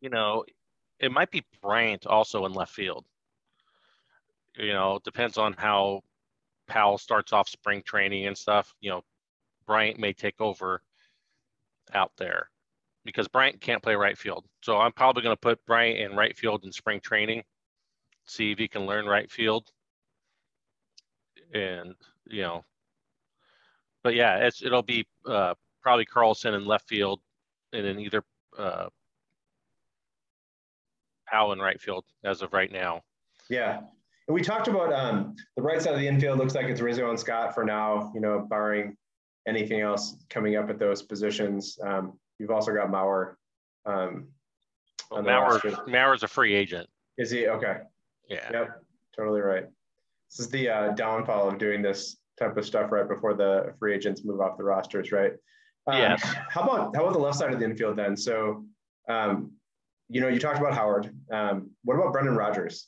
[0.00, 0.44] you know,
[0.98, 3.04] it might be Bryant also in left field.
[4.60, 6.02] You know, depends on how
[6.66, 8.74] Powell starts off spring training and stuff.
[8.80, 9.04] You know,
[9.66, 10.82] Bryant may take over
[11.92, 12.50] out there
[13.04, 14.44] because Bryant can't play right field.
[14.62, 17.42] So I'm probably going to put Bryant in right field in spring training
[18.30, 19.70] see if he can learn right field.
[21.52, 21.94] And,
[22.26, 22.64] you know,
[24.02, 27.20] but yeah, it's, it'll be uh, probably Carlson in left field
[27.72, 28.22] and then either
[28.56, 28.86] uh,
[31.26, 33.02] Powell in right field as of right now.
[33.48, 33.80] Yeah.
[34.30, 37.10] And we talked about um, the right side of the infield looks like it's Rizzo
[37.10, 38.96] and Scott for now, you know, barring
[39.48, 41.76] anything else coming up at those positions.
[41.84, 43.34] Um, you've also got Mauer.
[43.86, 44.28] Um,
[45.10, 46.88] well, Mauer, Mauer's a free agent.
[47.18, 47.48] Is he?
[47.48, 47.78] Okay.
[48.28, 48.48] Yeah.
[48.52, 48.84] Yep.
[49.16, 49.64] Totally right.
[50.30, 53.96] This is the uh, downfall of doing this type of stuff right before the free
[53.96, 55.32] agents move off the rosters, right?
[55.88, 56.22] Um, yes.
[56.22, 58.16] How about how about the left side of the infield then?
[58.16, 58.64] So,
[59.08, 59.50] um,
[60.08, 61.12] you know, you talked about Howard.
[61.32, 62.86] Um, what about Brendan Rodgers?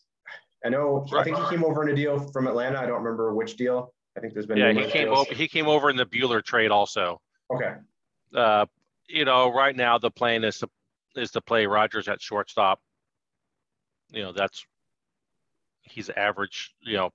[0.64, 1.06] I know.
[1.10, 1.20] Right.
[1.20, 2.78] I think he came over in a deal from Atlanta.
[2.78, 3.92] I don't remember which deal.
[4.16, 4.58] I think there's been.
[4.58, 5.18] Yeah, he came deals.
[5.18, 5.34] over.
[5.34, 7.20] He came over in the Buehler trade also.
[7.52, 7.74] Okay.
[8.34, 8.66] Uh,
[9.08, 10.68] you know, right now the plan is to
[11.16, 12.80] is to play Rodgers at shortstop.
[14.10, 14.64] You know, that's
[15.82, 17.10] he's average, you know,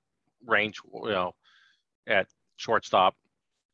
[0.45, 1.33] range, you know,
[2.05, 3.15] at shortstop.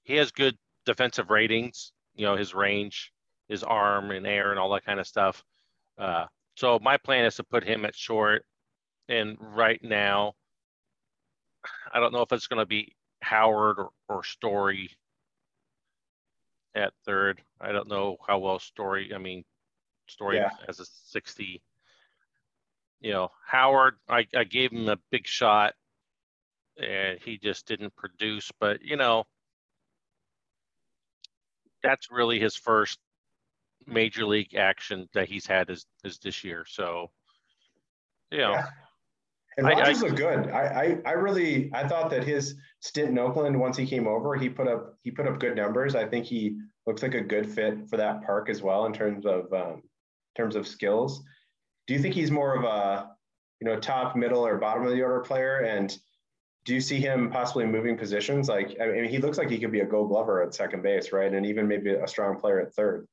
[0.04, 3.12] He has good defensive ratings, you know, his range,
[3.48, 5.44] his arm and air and all that kind of stuff.
[5.98, 8.46] Uh, so my plan is to put him at short.
[9.10, 10.34] And right now,
[11.94, 14.90] I don't know if it's going to be Howard or, or Story
[16.76, 17.42] at third.
[17.62, 19.44] I don't know how well Story, I mean,
[20.08, 20.50] Story yeah.
[20.68, 21.62] has a 60
[23.04, 25.74] you know, Howard, I, I gave him a big shot
[26.78, 28.50] and he just didn't produce.
[28.60, 29.26] But, you know,
[31.84, 32.98] that's really his first
[33.86, 36.66] major league action that he's had is, is this year.
[36.68, 37.12] So,
[38.32, 38.54] you know.
[38.54, 38.68] Yeah.
[39.58, 40.50] And Rodgers looked good.
[40.50, 44.36] I, I I really I thought that his stint in Oakland once he came over,
[44.36, 45.96] he put up he put up good numbers.
[45.96, 49.26] I think he looks like a good fit for that park as well in terms
[49.26, 51.24] of um, in terms of skills.
[51.88, 53.10] Do you think he's more of a
[53.62, 55.60] you know top, middle, or bottom of the order player?
[55.60, 55.96] And
[56.66, 58.50] do you see him possibly moving positions?
[58.50, 61.12] Like I mean, he looks like he could be a Gold Glover at second base,
[61.12, 61.32] right?
[61.32, 63.08] And even maybe a strong player at third.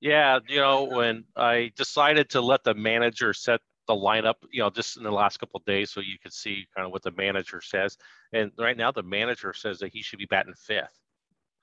[0.00, 4.70] Yeah, you know, when I decided to let the manager set the lineup, you know,
[4.70, 7.60] just in the last couple days, so you could see kind of what the manager
[7.60, 7.96] says.
[8.32, 11.00] And right now, the manager says that he should be batting fifth.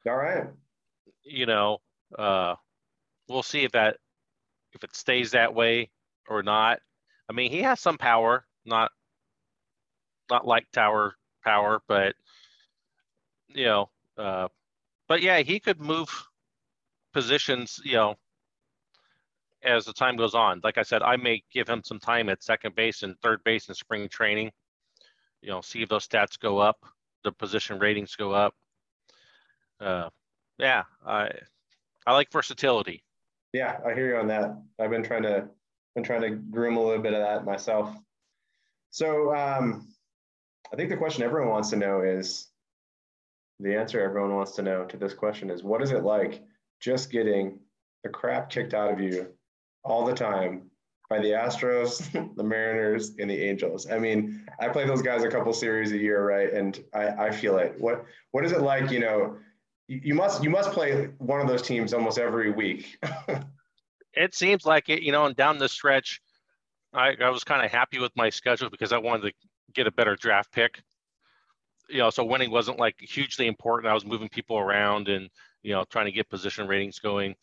[0.07, 0.47] All right.
[1.23, 1.77] You know,
[2.17, 2.55] uh,
[3.29, 3.97] we'll see if that
[4.73, 5.91] if it stays that way
[6.27, 6.79] or not.
[7.29, 8.91] I mean, he has some power, not
[10.29, 12.15] not like tower power, but
[13.47, 14.47] you know, uh,
[15.07, 16.09] but yeah, he could move
[17.13, 18.15] positions, you know,
[19.65, 20.61] as the time goes on.
[20.63, 23.67] Like I said, I may give him some time at second base and third base
[23.67, 24.51] in spring training.
[25.41, 26.77] You know, see if those stats go up,
[27.23, 28.53] the position ratings go up.
[29.79, 30.09] Uh,
[30.57, 31.29] yeah, I
[32.05, 33.03] I like versatility.
[33.53, 34.57] Yeah, I hear you on that.
[34.79, 35.47] I've been trying to
[35.95, 37.95] been trying to groom a little bit of that myself.
[38.89, 39.87] So um,
[40.71, 42.47] I think the question everyone wants to know is
[43.59, 46.43] the answer everyone wants to know to this question is what is it like
[46.81, 47.59] just getting
[48.03, 49.27] the crap kicked out of you
[49.85, 50.69] all the time
[51.09, 53.89] by the Astros, the Mariners, and the Angels.
[53.89, 56.51] I mean, I play those guys a couple series a year, right?
[56.51, 57.75] And I, I feel it.
[57.77, 58.91] What what is it like?
[58.91, 59.37] You know,
[59.87, 62.97] you, you must you must play one of those teams almost every week.
[64.13, 65.03] it seems like it.
[65.03, 66.21] You know, and down the stretch,
[66.93, 69.33] I, I was kind of happy with my schedule because I wanted to
[69.73, 70.81] get a better draft pick.
[71.87, 73.91] You know, so winning wasn't like hugely important.
[73.91, 75.29] I was moving people around and
[75.61, 77.35] you know trying to get position ratings going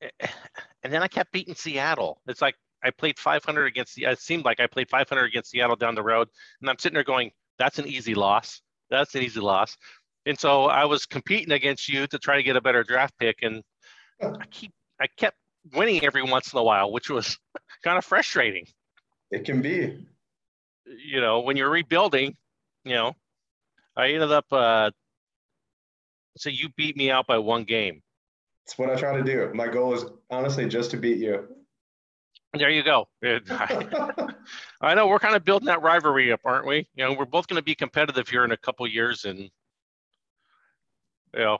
[0.82, 2.20] and then I kept beating Seattle.
[2.26, 4.04] It's like I played 500 against the.
[4.04, 6.28] It seemed like I played 500 against Seattle down the road,
[6.60, 8.62] and I'm sitting there going, "That's an easy loss.
[8.90, 9.76] That's an easy loss."
[10.26, 13.38] And so I was competing against you to try to get a better draft pick,
[13.42, 13.62] and
[14.22, 15.36] I keep I kept
[15.74, 17.38] winning every once in a while, which was
[17.84, 18.66] kind of frustrating.
[19.30, 20.06] It can be.
[20.86, 22.36] You know, when you're rebuilding,
[22.84, 23.14] you know,
[23.96, 24.46] I ended up.
[24.52, 24.90] Uh,
[26.36, 28.02] so you beat me out by one game.
[28.68, 29.50] It's what I try to do.
[29.54, 31.48] My goal is honestly just to beat you.
[32.52, 33.08] There you go.
[34.82, 36.86] I know we're kind of building that rivalry up, aren't we?
[36.94, 39.50] You know, we're both going to be competitive here in a couple years, and you
[41.34, 41.58] know,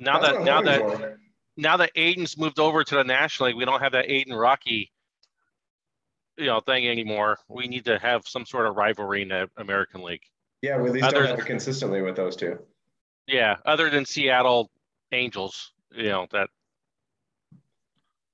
[0.00, 1.16] now That's that now that
[1.56, 4.90] now that Aiden's moved over to the National League, we don't have that Aiden Rocky,
[6.36, 7.38] you know, thing anymore.
[7.48, 10.22] We need to have some sort of rivalry in the American League.
[10.62, 12.58] Yeah, we at least other, don't have it consistently with those two.
[13.28, 14.72] Yeah, other than Seattle
[15.12, 16.50] Angels you know that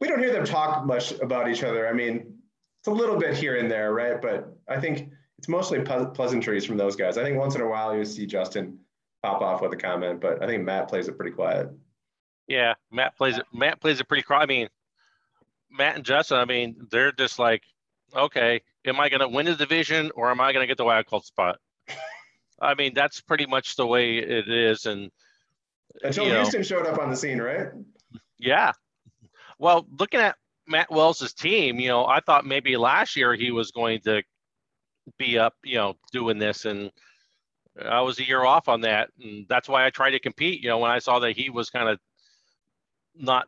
[0.01, 1.89] we don't hear them talk much about each other.
[1.89, 2.35] I mean,
[2.81, 4.21] it's a little bit here and there, right?
[4.21, 7.17] But I think it's mostly pleasantries from those guys.
[7.17, 8.79] I think once in a while you see Justin
[9.23, 11.71] pop off with a comment, but I think Matt plays it pretty quiet.
[12.47, 13.47] Yeah, Matt plays it.
[13.53, 14.43] Matt plays it pretty quiet.
[14.43, 14.69] I mean,
[15.71, 16.37] Matt and Justin.
[16.37, 17.63] I mean, they're just like,
[18.15, 20.85] okay, am I going to win the division or am I going to get the
[20.85, 21.59] wild card spot?
[22.61, 25.11] I mean, that's pretty much the way it is, and
[26.03, 27.69] until Houston know, showed up on the scene, right?
[28.39, 28.73] Yeah.
[29.59, 33.71] Well, looking at Matt Wells' team, you know, I thought maybe last year he was
[33.71, 34.23] going to
[35.19, 36.91] be up, you know, doing this, and
[37.81, 40.63] I was a year off on that, and that's why I tried to compete.
[40.63, 41.99] You know, when I saw that he was kind of
[43.15, 43.47] not,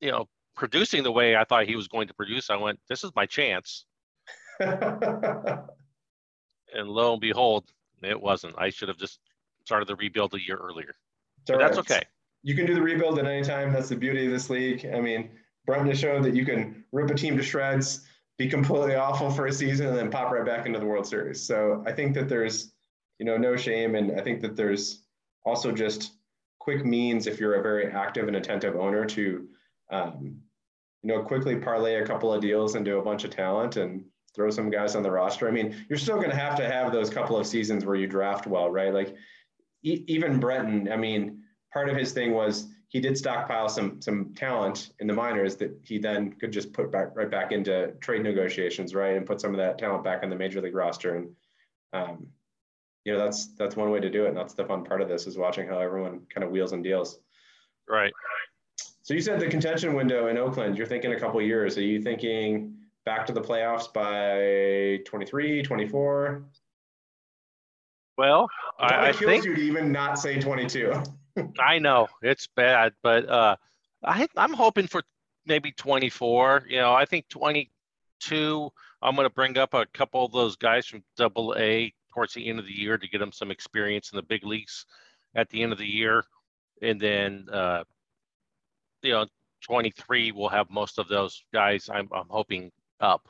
[0.00, 3.04] you know, producing the way I thought he was going to produce, I went, "This
[3.04, 3.84] is my chance."
[4.60, 5.64] and
[6.74, 7.64] lo and behold,
[8.02, 8.54] it wasn't.
[8.58, 9.20] I should have just
[9.64, 10.94] started the rebuild a year earlier.
[11.58, 12.02] That's okay.
[12.42, 13.72] You can do the rebuild at any time.
[13.72, 14.86] That's the beauty of this league.
[14.86, 15.30] I mean,
[15.66, 18.06] Brenton has shown that you can rip a team to shreds,
[18.38, 21.42] be completely awful for a season, and then pop right back into the World Series.
[21.42, 22.72] So I think that there's,
[23.18, 25.02] you know, no shame, and I think that there's
[25.44, 26.12] also just
[26.58, 29.48] quick means if you're a very active and attentive owner to,
[29.90, 30.36] um,
[31.02, 34.50] you know, quickly parlay a couple of deals into a bunch of talent and throw
[34.50, 35.48] some guys on the roster.
[35.48, 38.06] I mean, you're still going to have to have those couple of seasons where you
[38.06, 38.92] draft well, right?
[38.92, 39.14] Like
[39.82, 41.39] even Brenton, I mean,
[41.72, 45.78] part of his thing was he did stockpile some some talent in the minors that
[45.82, 49.52] he then could just put back right back into trade negotiations, right, and put some
[49.52, 51.16] of that talent back on the major league roster.
[51.16, 51.30] And
[51.92, 52.26] um,
[53.04, 54.28] you know, that's that's one way to do it.
[54.28, 56.82] And that's the fun part of this is watching how everyone kind of wheels and
[56.82, 57.20] deals.
[57.88, 58.12] Right.
[59.02, 60.76] So you said the contention window in Oakland.
[60.76, 61.78] You're thinking a couple years.
[61.78, 66.44] Are you thinking back to the playoffs by 23, 24?
[68.18, 71.02] Well, I, I think you to even not say 22.
[71.58, 73.56] I know it's bad, but uh,
[74.04, 75.02] I I'm hoping for
[75.46, 76.66] maybe 24.
[76.68, 78.70] You know, I think 22
[79.02, 82.48] I'm going to bring up a couple of those guys from Double A towards the
[82.48, 84.84] end of the year to get them some experience in the big leagues
[85.34, 86.24] at the end of the year,
[86.82, 87.84] and then uh,
[89.02, 89.26] you know
[89.62, 91.88] 23 we'll have most of those guys.
[91.92, 93.28] I'm I'm hoping up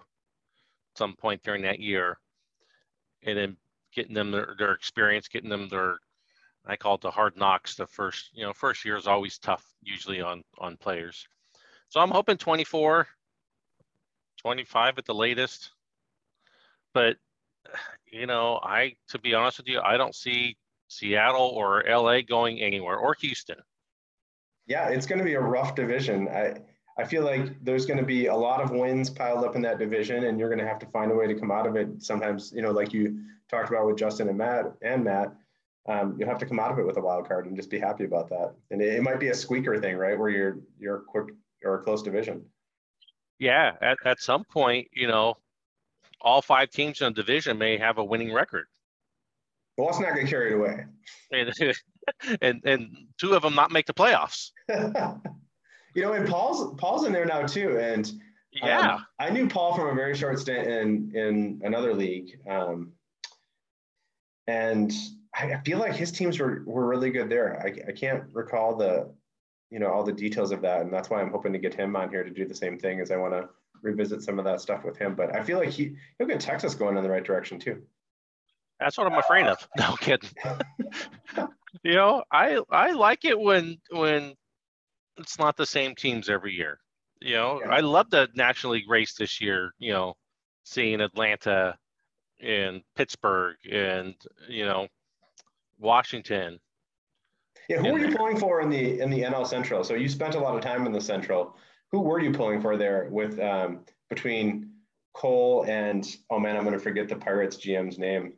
[0.96, 2.18] some point during that year,
[3.22, 3.56] and then
[3.94, 5.98] getting them their, their experience, getting them their
[6.66, 7.74] I call it the hard knocks.
[7.74, 11.26] The first, you know, first year is always tough, usually on on players.
[11.88, 13.06] So I'm hoping 24,
[14.40, 15.70] 25 at the latest.
[16.94, 17.16] But
[18.06, 20.56] you know, I to be honest with you, I don't see
[20.88, 23.58] Seattle or LA going anywhere or Houston.
[24.66, 26.28] Yeah, it's going to be a rough division.
[26.28, 26.60] I
[26.98, 29.78] I feel like there's going to be a lot of wins piled up in that
[29.78, 32.02] division, and you're going to have to find a way to come out of it.
[32.02, 35.34] Sometimes, you know, like you talked about with Justin and Matt and Matt,
[35.88, 37.78] um, you'll have to come out of it with a wild card and just be
[37.78, 38.54] happy about that.
[38.70, 41.82] And it, it might be a squeaker thing, right, where you're you're quick or a
[41.82, 42.44] close division.
[43.38, 45.36] Yeah, at, at some point, you know,
[46.20, 48.66] all five teams in a division may have a winning record.
[49.76, 50.84] Well, let's not get carried away.
[51.32, 51.52] And
[52.42, 54.50] and, and two of them not make the playoffs.
[54.68, 58.12] you know, and Paul's Paul's in there now too, and
[58.52, 62.92] yeah, um, I knew Paul from a very short stint in in another league, um,
[64.46, 64.92] and
[65.34, 67.60] I, I feel like his teams were were really good there.
[67.62, 69.12] I, I can't recall the
[69.70, 71.96] you know all the details of that, and that's why I'm hoping to get him
[71.96, 73.00] on here to do the same thing.
[73.00, 73.48] As I want to
[73.82, 75.14] revisit some of that stuff with him.
[75.14, 77.82] But I feel like he he'll get Texas going in the right direction too.
[78.78, 79.68] That's what I'm afraid of.
[79.78, 80.30] No kidding.
[81.82, 84.34] you know, I I like it when when
[85.16, 86.78] it's not the same teams every year.
[87.20, 87.70] You know, yeah.
[87.70, 89.72] I love the National League race this year.
[89.78, 90.14] You know,
[90.64, 91.76] seeing Atlanta
[92.40, 94.14] and Pittsburgh and
[94.48, 94.88] you know
[95.80, 96.58] Washington.
[97.68, 99.84] Yeah, who were you pulling for in the in the NL Central?
[99.84, 101.56] So you spent a lot of time in the Central.
[101.92, 104.70] Who were you pulling for there with um, between
[105.14, 108.34] Cole and oh man, I'm going to forget the Pirates GM's name.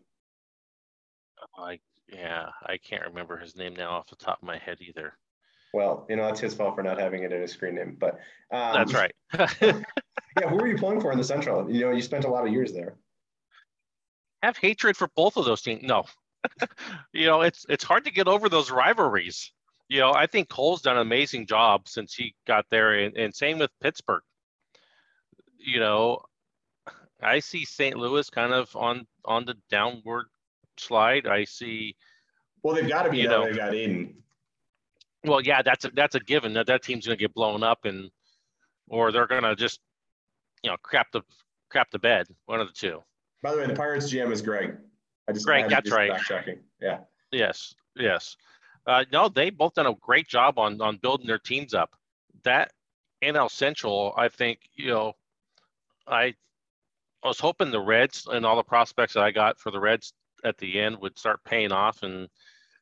[1.58, 1.78] I
[2.08, 5.14] yeah, I can't remember his name now off the top of my head either.
[5.74, 8.18] Well, you know that's his fault for not having it in his screen name, but
[8.52, 9.14] um, that's right.
[9.62, 11.70] yeah, who were you pulling for in the Central?
[11.70, 12.96] You know, you spent a lot of years there.
[14.42, 15.82] Have hatred for both of those teams.
[15.82, 16.04] No,
[17.12, 19.52] you know, it's it's hard to get over those rivalries.
[19.88, 23.34] You know, I think Cole's done an amazing job since he got there, and, and
[23.34, 24.22] same with Pittsburgh.
[25.58, 26.22] You know,
[27.22, 27.96] I see St.
[27.96, 30.26] Louis kind of on on the downward
[30.76, 31.26] slide.
[31.26, 31.96] I see.
[32.62, 33.18] Well, they've got to be.
[33.18, 34.14] You know, they got Aiden.
[35.24, 37.84] Well, yeah, that's a, that's a given that that team's going to get blown up,
[37.84, 38.10] and
[38.88, 39.80] or they're going to just,
[40.62, 41.22] you know, crap the
[41.70, 42.26] crap the bed.
[42.46, 43.02] One of the two.
[43.42, 44.76] By the way, the Pirates GM is Greg.
[45.32, 46.18] I just Greg, that's right.
[46.20, 46.58] Checking.
[46.80, 46.98] Yeah.
[47.30, 47.74] Yes.
[47.96, 48.36] Yes.
[48.86, 51.94] Uh, no, they both done a great job on on building their teams up.
[52.44, 52.72] That
[53.22, 55.12] NL Central, I think, you know,
[56.06, 56.34] I
[57.22, 60.12] I was hoping the Reds and all the prospects that I got for the Reds
[60.44, 62.28] at the end would start paying off, and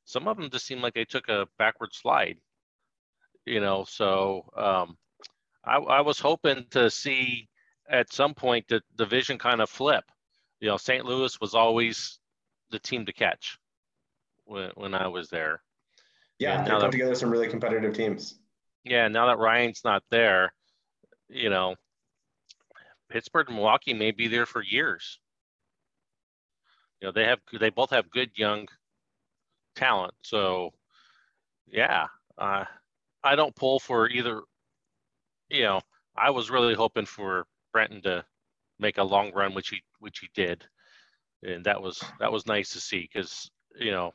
[0.06, 2.38] some of them just seemed like they took a backward slide.
[3.44, 4.96] You know, so um,
[5.64, 7.48] I, I was hoping to see
[7.88, 10.04] at some point the division kind of flip.
[10.60, 11.04] You know, St.
[11.04, 12.19] Louis was always
[12.70, 13.58] the team to catch
[14.44, 15.62] when, when I was there.
[16.38, 18.36] Yeah, they put that, together some really competitive teams.
[18.84, 20.54] Yeah, now that Ryan's not there,
[21.28, 21.74] you know,
[23.10, 25.18] Pittsburgh and Milwaukee may be there for years.
[27.00, 28.68] You know, they have they both have good young
[29.74, 30.14] talent.
[30.22, 30.70] So,
[31.66, 32.06] yeah,
[32.38, 32.64] uh,
[33.22, 34.40] I don't pull for either.
[35.48, 35.80] You know,
[36.16, 38.24] I was really hoping for Brenton to
[38.78, 40.64] make a long run, which he which he did
[41.42, 44.12] and that was that was nice to see because you know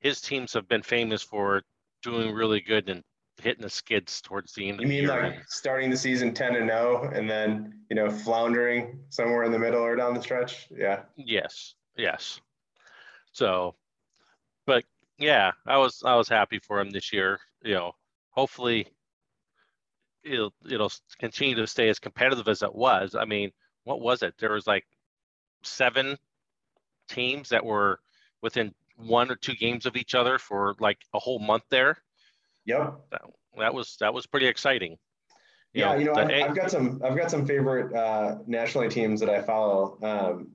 [0.00, 1.62] his teams have been famous for
[2.02, 3.02] doing really good and
[3.42, 4.80] hitting the skids towards the end.
[4.80, 9.44] You mean like starting the season ten and zero, and then you know floundering somewhere
[9.44, 10.68] in the middle or down the stretch?
[10.70, 11.02] Yeah.
[11.16, 11.74] Yes.
[11.96, 12.40] Yes.
[13.32, 13.74] So,
[14.66, 14.84] but
[15.18, 17.38] yeah, I was I was happy for him this year.
[17.62, 17.92] You know,
[18.30, 18.88] hopefully
[20.24, 23.14] it'll it'll continue to stay as competitive as it was.
[23.14, 23.50] I mean,
[23.84, 24.34] what was it?
[24.38, 24.84] There was like
[25.62, 26.16] seven
[27.08, 28.00] teams that were
[28.42, 31.98] within one or two games of each other for like a whole month there.
[32.66, 33.00] Yep.
[33.10, 33.22] That,
[33.58, 34.98] that was that was pretty exciting.
[35.72, 38.88] You yeah, know, you know, I've, I've, got some I've got some favorite uh, national
[38.88, 39.98] teams that I follow.
[40.02, 40.48] Um,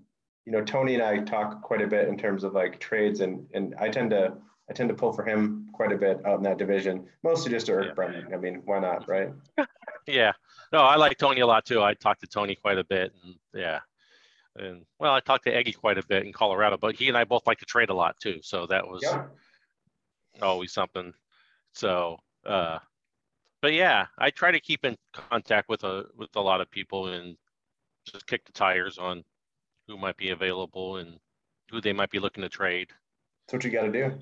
[0.46, 3.46] you know, Tony and I talk quite a bit in terms of like trades, and
[3.54, 4.34] and I tend to
[4.70, 7.68] I tend to pull for him quite a bit out in that division, mostly just
[7.68, 7.94] to Earth yeah.
[7.94, 8.34] Brennan.
[8.34, 9.30] I mean, why not, right?
[10.08, 10.34] yeah.
[10.72, 11.82] No, I like Tony a lot too.
[11.82, 13.80] I talk to Tony quite a bit, and yeah,
[14.56, 17.24] and well, I talked to Eggy quite a bit in Colorado, but he and I
[17.24, 18.40] both like to trade a lot too.
[18.42, 19.30] So that was yep.
[20.42, 21.14] always something.
[21.74, 22.80] So, uh,
[23.62, 27.08] but yeah, I try to keep in contact with a with a lot of people,
[27.08, 27.36] and
[28.06, 29.24] just kick the tires on
[29.88, 31.18] who might be available and
[31.72, 32.90] who they might be looking to trade.
[33.48, 34.14] That's what you got to do.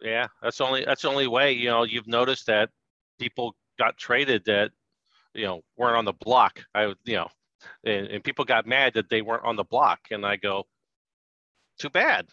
[0.00, 1.52] Yeah, that's only that's the only way.
[1.52, 2.70] You know, you've noticed that
[3.18, 4.70] people got traded that
[5.34, 6.60] you know weren't on the block.
[6.74, 7.28] I you know,
[7.84, 10.66] and, and people got mad that they weren't on the block, and I go,
[11.78, 12.26] too bad.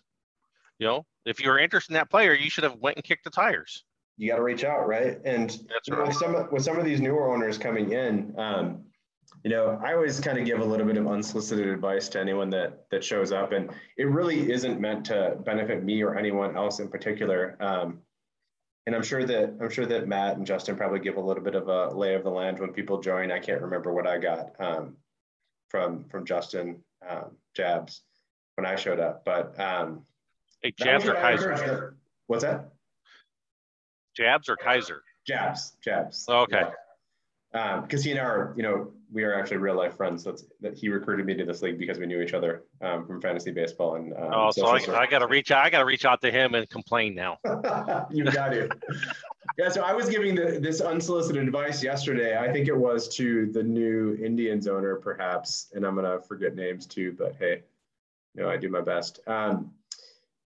[0.79, 3.23] You know, if you were interested in that player, you should have went and kicked
[3.23, 3.83] the tires.
[4.17, 5.19] You got to reach out, right?
[5.25, 8.83] And That's you know, with some with some of these newer owners coming in, um,
[9.43, 12.49] you know, I always kind of give a little bit of unsolicited advice to anyone
[12.51, 16.79] that that shows up, and it really isn't meant to benefit me or anyone else
[16.79, 17.57] in particular.
[17.59, 17.99] Um,
[18.85, 21.55] and I'm sure that I'm sure that Matt and Justin probably give a little bit
[21.55, 23.31] of a lay of the land when people join.
[23.31, 24.95] I can't remember what I got um,
[25.75, 28.01] from from Justin um, Jabs
[28.55, 30.05] when I showed up, but um,
[30.61, 31.97] Hey, Jabs or what I encouraged Kaiser?
[32.27, 32.69] What's that?
[34.15, 35.03] Jabs or Kaiser?
[35.27, 36.25] Jabs, Jabs.
[36.29, 36.61] Oh, Okay.
[37.53, 37.81] Yeah.
[37.81, 40.23] Because he and I are, you know, we are actually real life friends.
[40.23, 43.21] That's that he recruited me to this league because we knew each other um, from
[43.21, 44.13] fantasy baseball and.
[44.13, 45.65] Um, Oh, so I, I got to reach out.
[45.65, 47.37] I got to reach out to him and complain now.
[48.11, 48.69] you got to.
[49.57, 52.37] Yeah, so I was giving the, this unsolicited advice yesterday.
[52.37, 56.85] I think it was to the new Indians owner, perhaps, and I'm gonna forget names
[56.85, 57.15] too.
[57.17, 57.63] But hey,
[58.33, 59.19] you know, I do my best.
[59.27, 59.71] Um,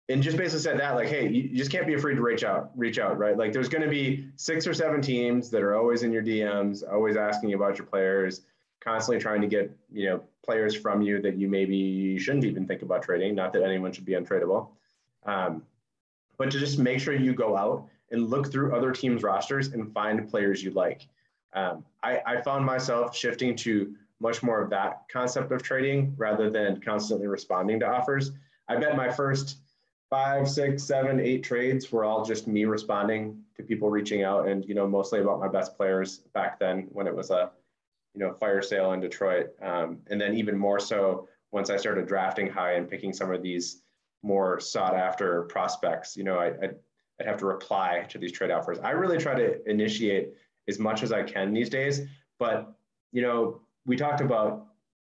[0.09, 2.71] and just basically said that, like, hey, you, just can't be afraid to reach out,
[2.75, 3.37] reach out, right?
[3.37, 7.15] Like, there's to be six or seven teams that are always in your DMs, always
[7.15, 8.41] asking about your players,
[8.79, 12.81] constantly trying to get, you know, players from you that you maybe shouldn't even think
[12.81, 13.35] about trading.
[13.35, 14.69] Not that anyone should be untradeable,
[15.25, 15.61] um,
[16.37, 19.93] but to just make sure you go out and look through other teams' rosters and
[19.93, 21.07] find players you like.
[21.53, 26.49] Um, I, I found myself shifting to much more of that concept of trading rather
[26.49, 28.31] than constantly responding to offers.
[28.67, 29.57] I bet my first
[30.09, 34.65] five, six, seven, eight trades were all just me responding to people reaching out and,
[34.65, 37.51] you know, mostly about my best players back then when it was a,
[38.13, 39.49] you know, fire sale in Detroit.
[39.61, 43.41] Um, and then even more so once I started drafting high and picking some of
[43.41, 43.81] these
[44.21, 46.75] more sought after prospects, you know, I, I'd,
[47.19, 48.79] I'd have to reply to these trade offers.
[48.79, 50.33] I really try to initiate
[50.67, 52.01] as much as I can these days,
[52.37, 52.73] but,
[53.11, 54.67] you know, we talked about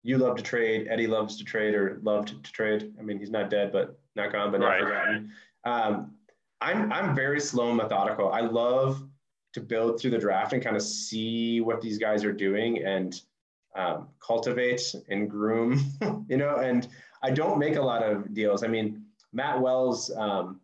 [0.03, 2.93] you love to trade, Eddie loves to trade or loved to trade.
[2.99, 4.83] I mean, he's not dead, but not gone, but not Right.
[4.83, 5.33] forgotten.
[5.65, 6.15] Um,
[6.61, 8.33] I'm I'm very slow and methodical.
[8.33, 9.05] I love
[9.53, 13.21] to build through the draft and kind of see what these guys are doing and
[13.77, 15.81] um, cultivate and groom,
[16.29, 16.57] you know.
[16.57, 16.89] And
[17.23, 18.65] I don't make a lot of deals.
[18.65, 20.61] I mean, Matt Wells um,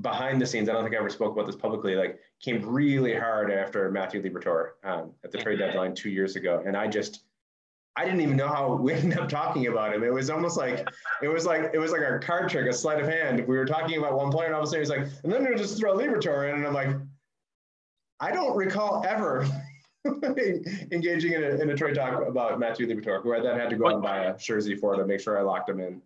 [0.00, 0.68] behind the scenes.
[0.68, 1.94] I don't think I ever spoke about this publicly.
[1.94, 6.62] Like, came really hard after Matthew Liberatore um, at the trade deadline two years ago,
[6.66, 7.22] and I just
[7.98, 10.04] I didn't even know how we ended up talking about him.
[10.04, 10.88] It was almost like
[11.20, 13.44] it was like it was like a card trick, a sleight of hand.
[13.46, 15.44] We were talking about one player, and all of a sudden he's like, and then
[15.44, 16.94] we just throw Liberatore in, and I'm like,
[18.20, 19.46] I don't recall ever
[20.92, 23.76] engaging in a, in a trade talk about Matthew Liberatore, who I then had to
[23.76, 26.00] go out and buy a jersey for to make sure I locked him in.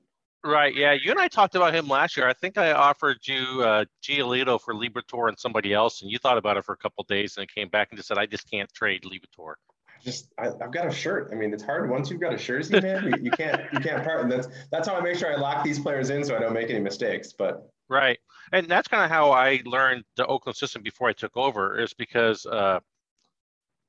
[0.45, 0.75] Right.
[0.75, 0.93] Yeah.
[0.93, 2.29] You and I talked about him last year.
[2.29, 6.37] I think I offered you uh, Giolito for Liberatore and somebody else, and you thought
[6.37, 8.51] about it for a couple days, and it came back and just said, "I just
[8.51, 9.55] can't trade Liberatore."
[10.03, 11.31] Just I, I've got a shirt.
[11.31, 13.05] I mean, it's hard once you've got a jersey, man.
[13.05, 14.23] you, you can't you can't part.
[14.23, 16.55] And that's that's how I make sure I lock these players in so I don't
[16.55, 17.33] make any mistakes.
[17.33, 18.19] But Right.
[18.53, 21.93] And that's kind of how I learned the Oakland system before I took over, is
[21.95, 22.81] because uh,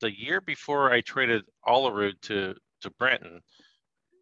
[0.02, 3.42] the year before I traded Olerud to to Brenton,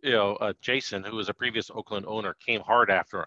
[0.02, 3.26] you know, uh, Jason, who was a previous Oakland owner, came hard after him.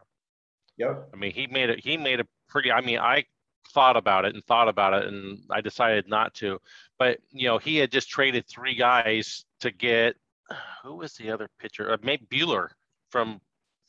[0.77, 1.81] yep, I mean, he made it.
[1.81, 2.73] He made a pretty.
[2.73, 3.25] I mean, I
[3.73, 6.61] thought about it and thought about it, and I decided not to.
[6.99, 10.17] But you know, he had just traded three guys to get
[10.83, 11.93] who was the other pitcher?
[11.93, 12.69] Uh, maybe Buehler
[13.11, 13.41] from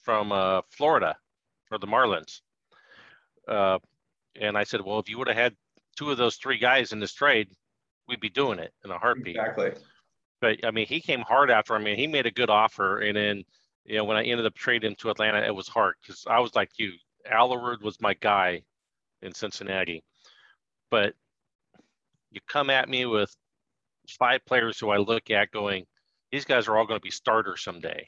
[0.03, 1.17] from uh, Florida
[1.67, 2.41] for the Marlins.
[3.47, 3.79] Uh,
[4.39, 5.55] and I said, well, if you would have had
[5.95, 7.49] two of those three guys in this trade,
[8.07, 9.71] we'd be doing it in a heartbeat exactly.
[10.45, 12.99] But I mean, he came hard after him, and he made a good offer.
[12.99, 13.43] And then,
[13.83, 16.39] you know, when I ended up trading him to Atlanta, it was hard because I
[16.39, 16.91] was like you.
[17.33, 18.61] Olerud was my guy
[19.23, 20.03] in Cincinnati,
[20.91, 21.15] but
[22.29, 23.35] you come at me with
[24.19, 25.83] five players who I look at going,
[26.31, 28.07] these guys are all going to be starters someday.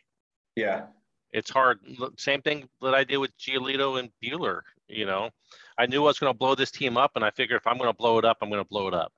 [0.55, 0.83] Yeah,
[1.31, 1.79] It's hard.
[2.19, 4.61] Same thing that I did with Giolito and Buehler.
[4.88, 5.31] You know,
[5.79, 7.79] I knew I was going to blow this team up, and I figured if I'm
[7.79, 9.11] going to blow it up, I'm going to blow it up.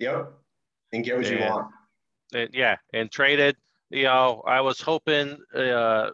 [0.00, 0.32] yep.
[0.92, 1.70] And get what you want.
[2.34, 3.56] And, yeah, and traded.
[3.90, 6.10] You know, I was hoping uh,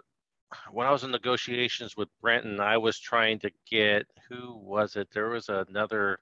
[0.71, 5.09] when I was in negotiations with Brenton, I was trying to get who was it?
[5.13, 6.19] There was another.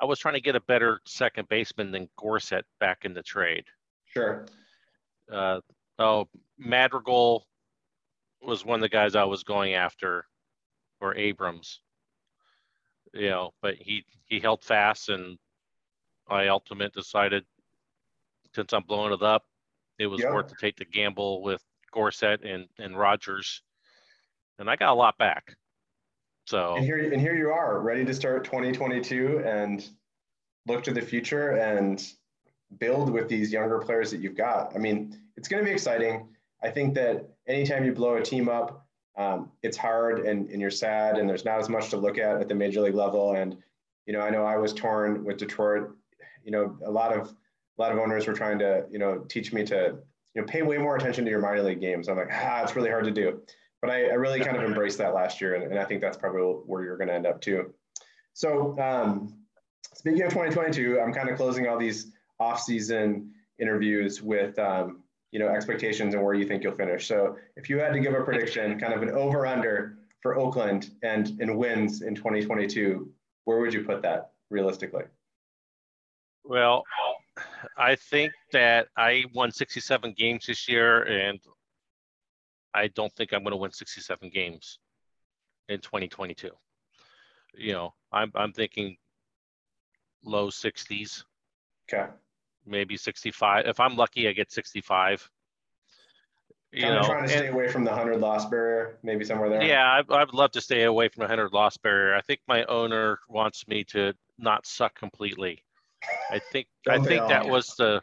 [0.00, 3.64] I was trying to get a better second baseman than Gorset back in the trade.
[4.06, 4.46] Sure.
[5.30, 5.60] Uh,
[5.98, 7.46] oh, Madrigal
[8.42, 10.24] was one of the guys I was going after,
[11.00, 11.80] or Abrams.
[13.12, 15.38] You know, but he he held fast, and
[16.30, 17.44] I ultimately decided
[18.54, 19.44] since I'm blowing it up,
[19.98, 20.32] it was yep.
[20.32, 21.62] worth to take the gamble with
[21.92, 23.62] Gorsett and and Rodgers,
[24.58, 25.56] and I got a lot back.
[26.46, 29.86] So and here and here you are, ready to start 2022 and
[30.66, 32.04] look to the future and
[32.78, 34.74] build with these younger players that you've got.
[34.74, 36.28] I mean, it's going to be exciting.
[36.62, 40.70] I think that anytime you blow a team up, um, it's hard and, and you're
[40.70, 43.34] sad and there's not as much to look at at the major league level.
[43.34, 43.56] And,
[44.06, 45.96] you know, I know I was torn with Detroit.
[46.48, 49.52] You know, a lot of a lot of owners were trying to, you know, teach
[49.52, 49.98] me to,
[50.34, 52.08] you know, pay way more attention to your minor league games.
[52.08, 53.42] I'm like, ah, it's really hard to do.
[53.82, 56.16] But I, I really kind of embraced that last year, and, and I think that's
[56.16, 57.74] probably where you're going to end up too.
[58.32, 59.34] So, um,
[59.94, 65.48] speaking of 2022, I'm kind of closing all these off-season interviews with um, you know
[65.48, 67.06] expectations and where you think you'll finish.
[67.06, 71.38] So if you had to give a prediction, kind of an over/under for Oakland and
[71.40, 73.12] and wins in 2022,
[73.44, 75.04] where would you put that realistically?
[76.44, 76.84] Well,
[77.76, 81.38] I think that I won 67 games this year, and
[82.74, 84.78] I don't think I'm going to win 67 games
[85.68, 86.50] in 2022.
[87.54, 88.96] You know, I'm I'm thinking
[90.24, 91.24] low 60s.
[91.92, 92.08] Okay
[92.68, 93.66] maybe 65.
[93.66, 95.28] If I'm lucky, I get 65.
[96.70, 99.62] You kind know, trying to stay away from the 100 loss barrier, maybe somewhere there.
[99.62, 102.14] Yeah, I, I would love to stay away from the 100 loss barrier.
[102.14, 105.62] I think my owner wants me to not suck completely.
[106.30, 108.02] I think I oh, think that was the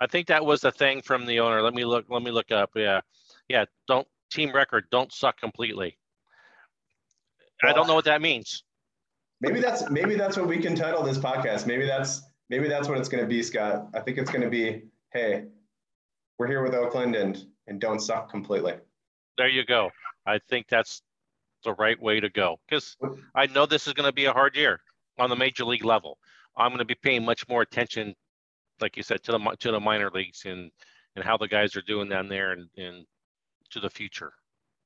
[0.00, 1.62] I think that was the thing from the owner.
[1.62, 2.06] Let me look.
[2.08, 2.70] Let me look up.
[2.74, 3.00] Yeah,
[3.48, 3.64] yeah.
[3.88, 4.84] Don't team record.
[4.90, 5.98] Don't suck completely.
[7.62, 8.62] Well, I don't know what that means.
[9.40, 11.66] Maybe that's maybe that's what we can title this podcast.
[11.66, 13.88] Maybe that's maybe that's what it's going to be, Scott.
[13.94, 14.82] I think it's going to be,
[15.12, 15.46] hey,
[16.38, 18.74] we're here with Oakland and and don't suck completely.
[19.38, 19.90] There you go.
[20.26, 21.02] I think that's
[21.64, 22.96] the right way to go because
[23.34, 24.80] I know this is going to be a hard year
[25.18, 26.18] on the major league level.
[26.56, 28.14] I'm going to be paying much more attention,
[28.80, 30.70] like you said, to the to the minor leagues and
[31.14, 33.06] and how the guys are doing down there and, and
[33.70, 34.32] to the future.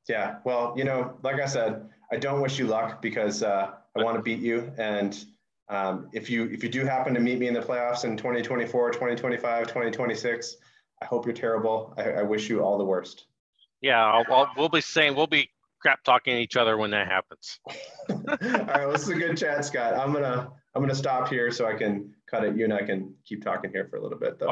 [0.08, 4.02] Yeah, well, you know, like I said, I don't wish you luck because uh, I
[4.02, 5.24] want to beat you and
[5.70, 8.90] um, if you if you do happen to meet me in the playoffs in 2024,
[8.90, 10.56] 2025, 2026,
[11.00, 11.94] I hope you're terrible.
[11.96, 13.26] I, I wish you all the worst.
[13.80, 15.48] Yeah, I'll, I'll, we'll be saying we'll be
[15.80, 17.60] crap talking to each other when that happens.
[18.10, 19.94] all right, well, this is a good chat, Scott.
[19.94, 22.56] I'm gonna I'm gonna stop here so I can cut it.
[22.56, 24.48] You and I can keep talking here for a little bit though.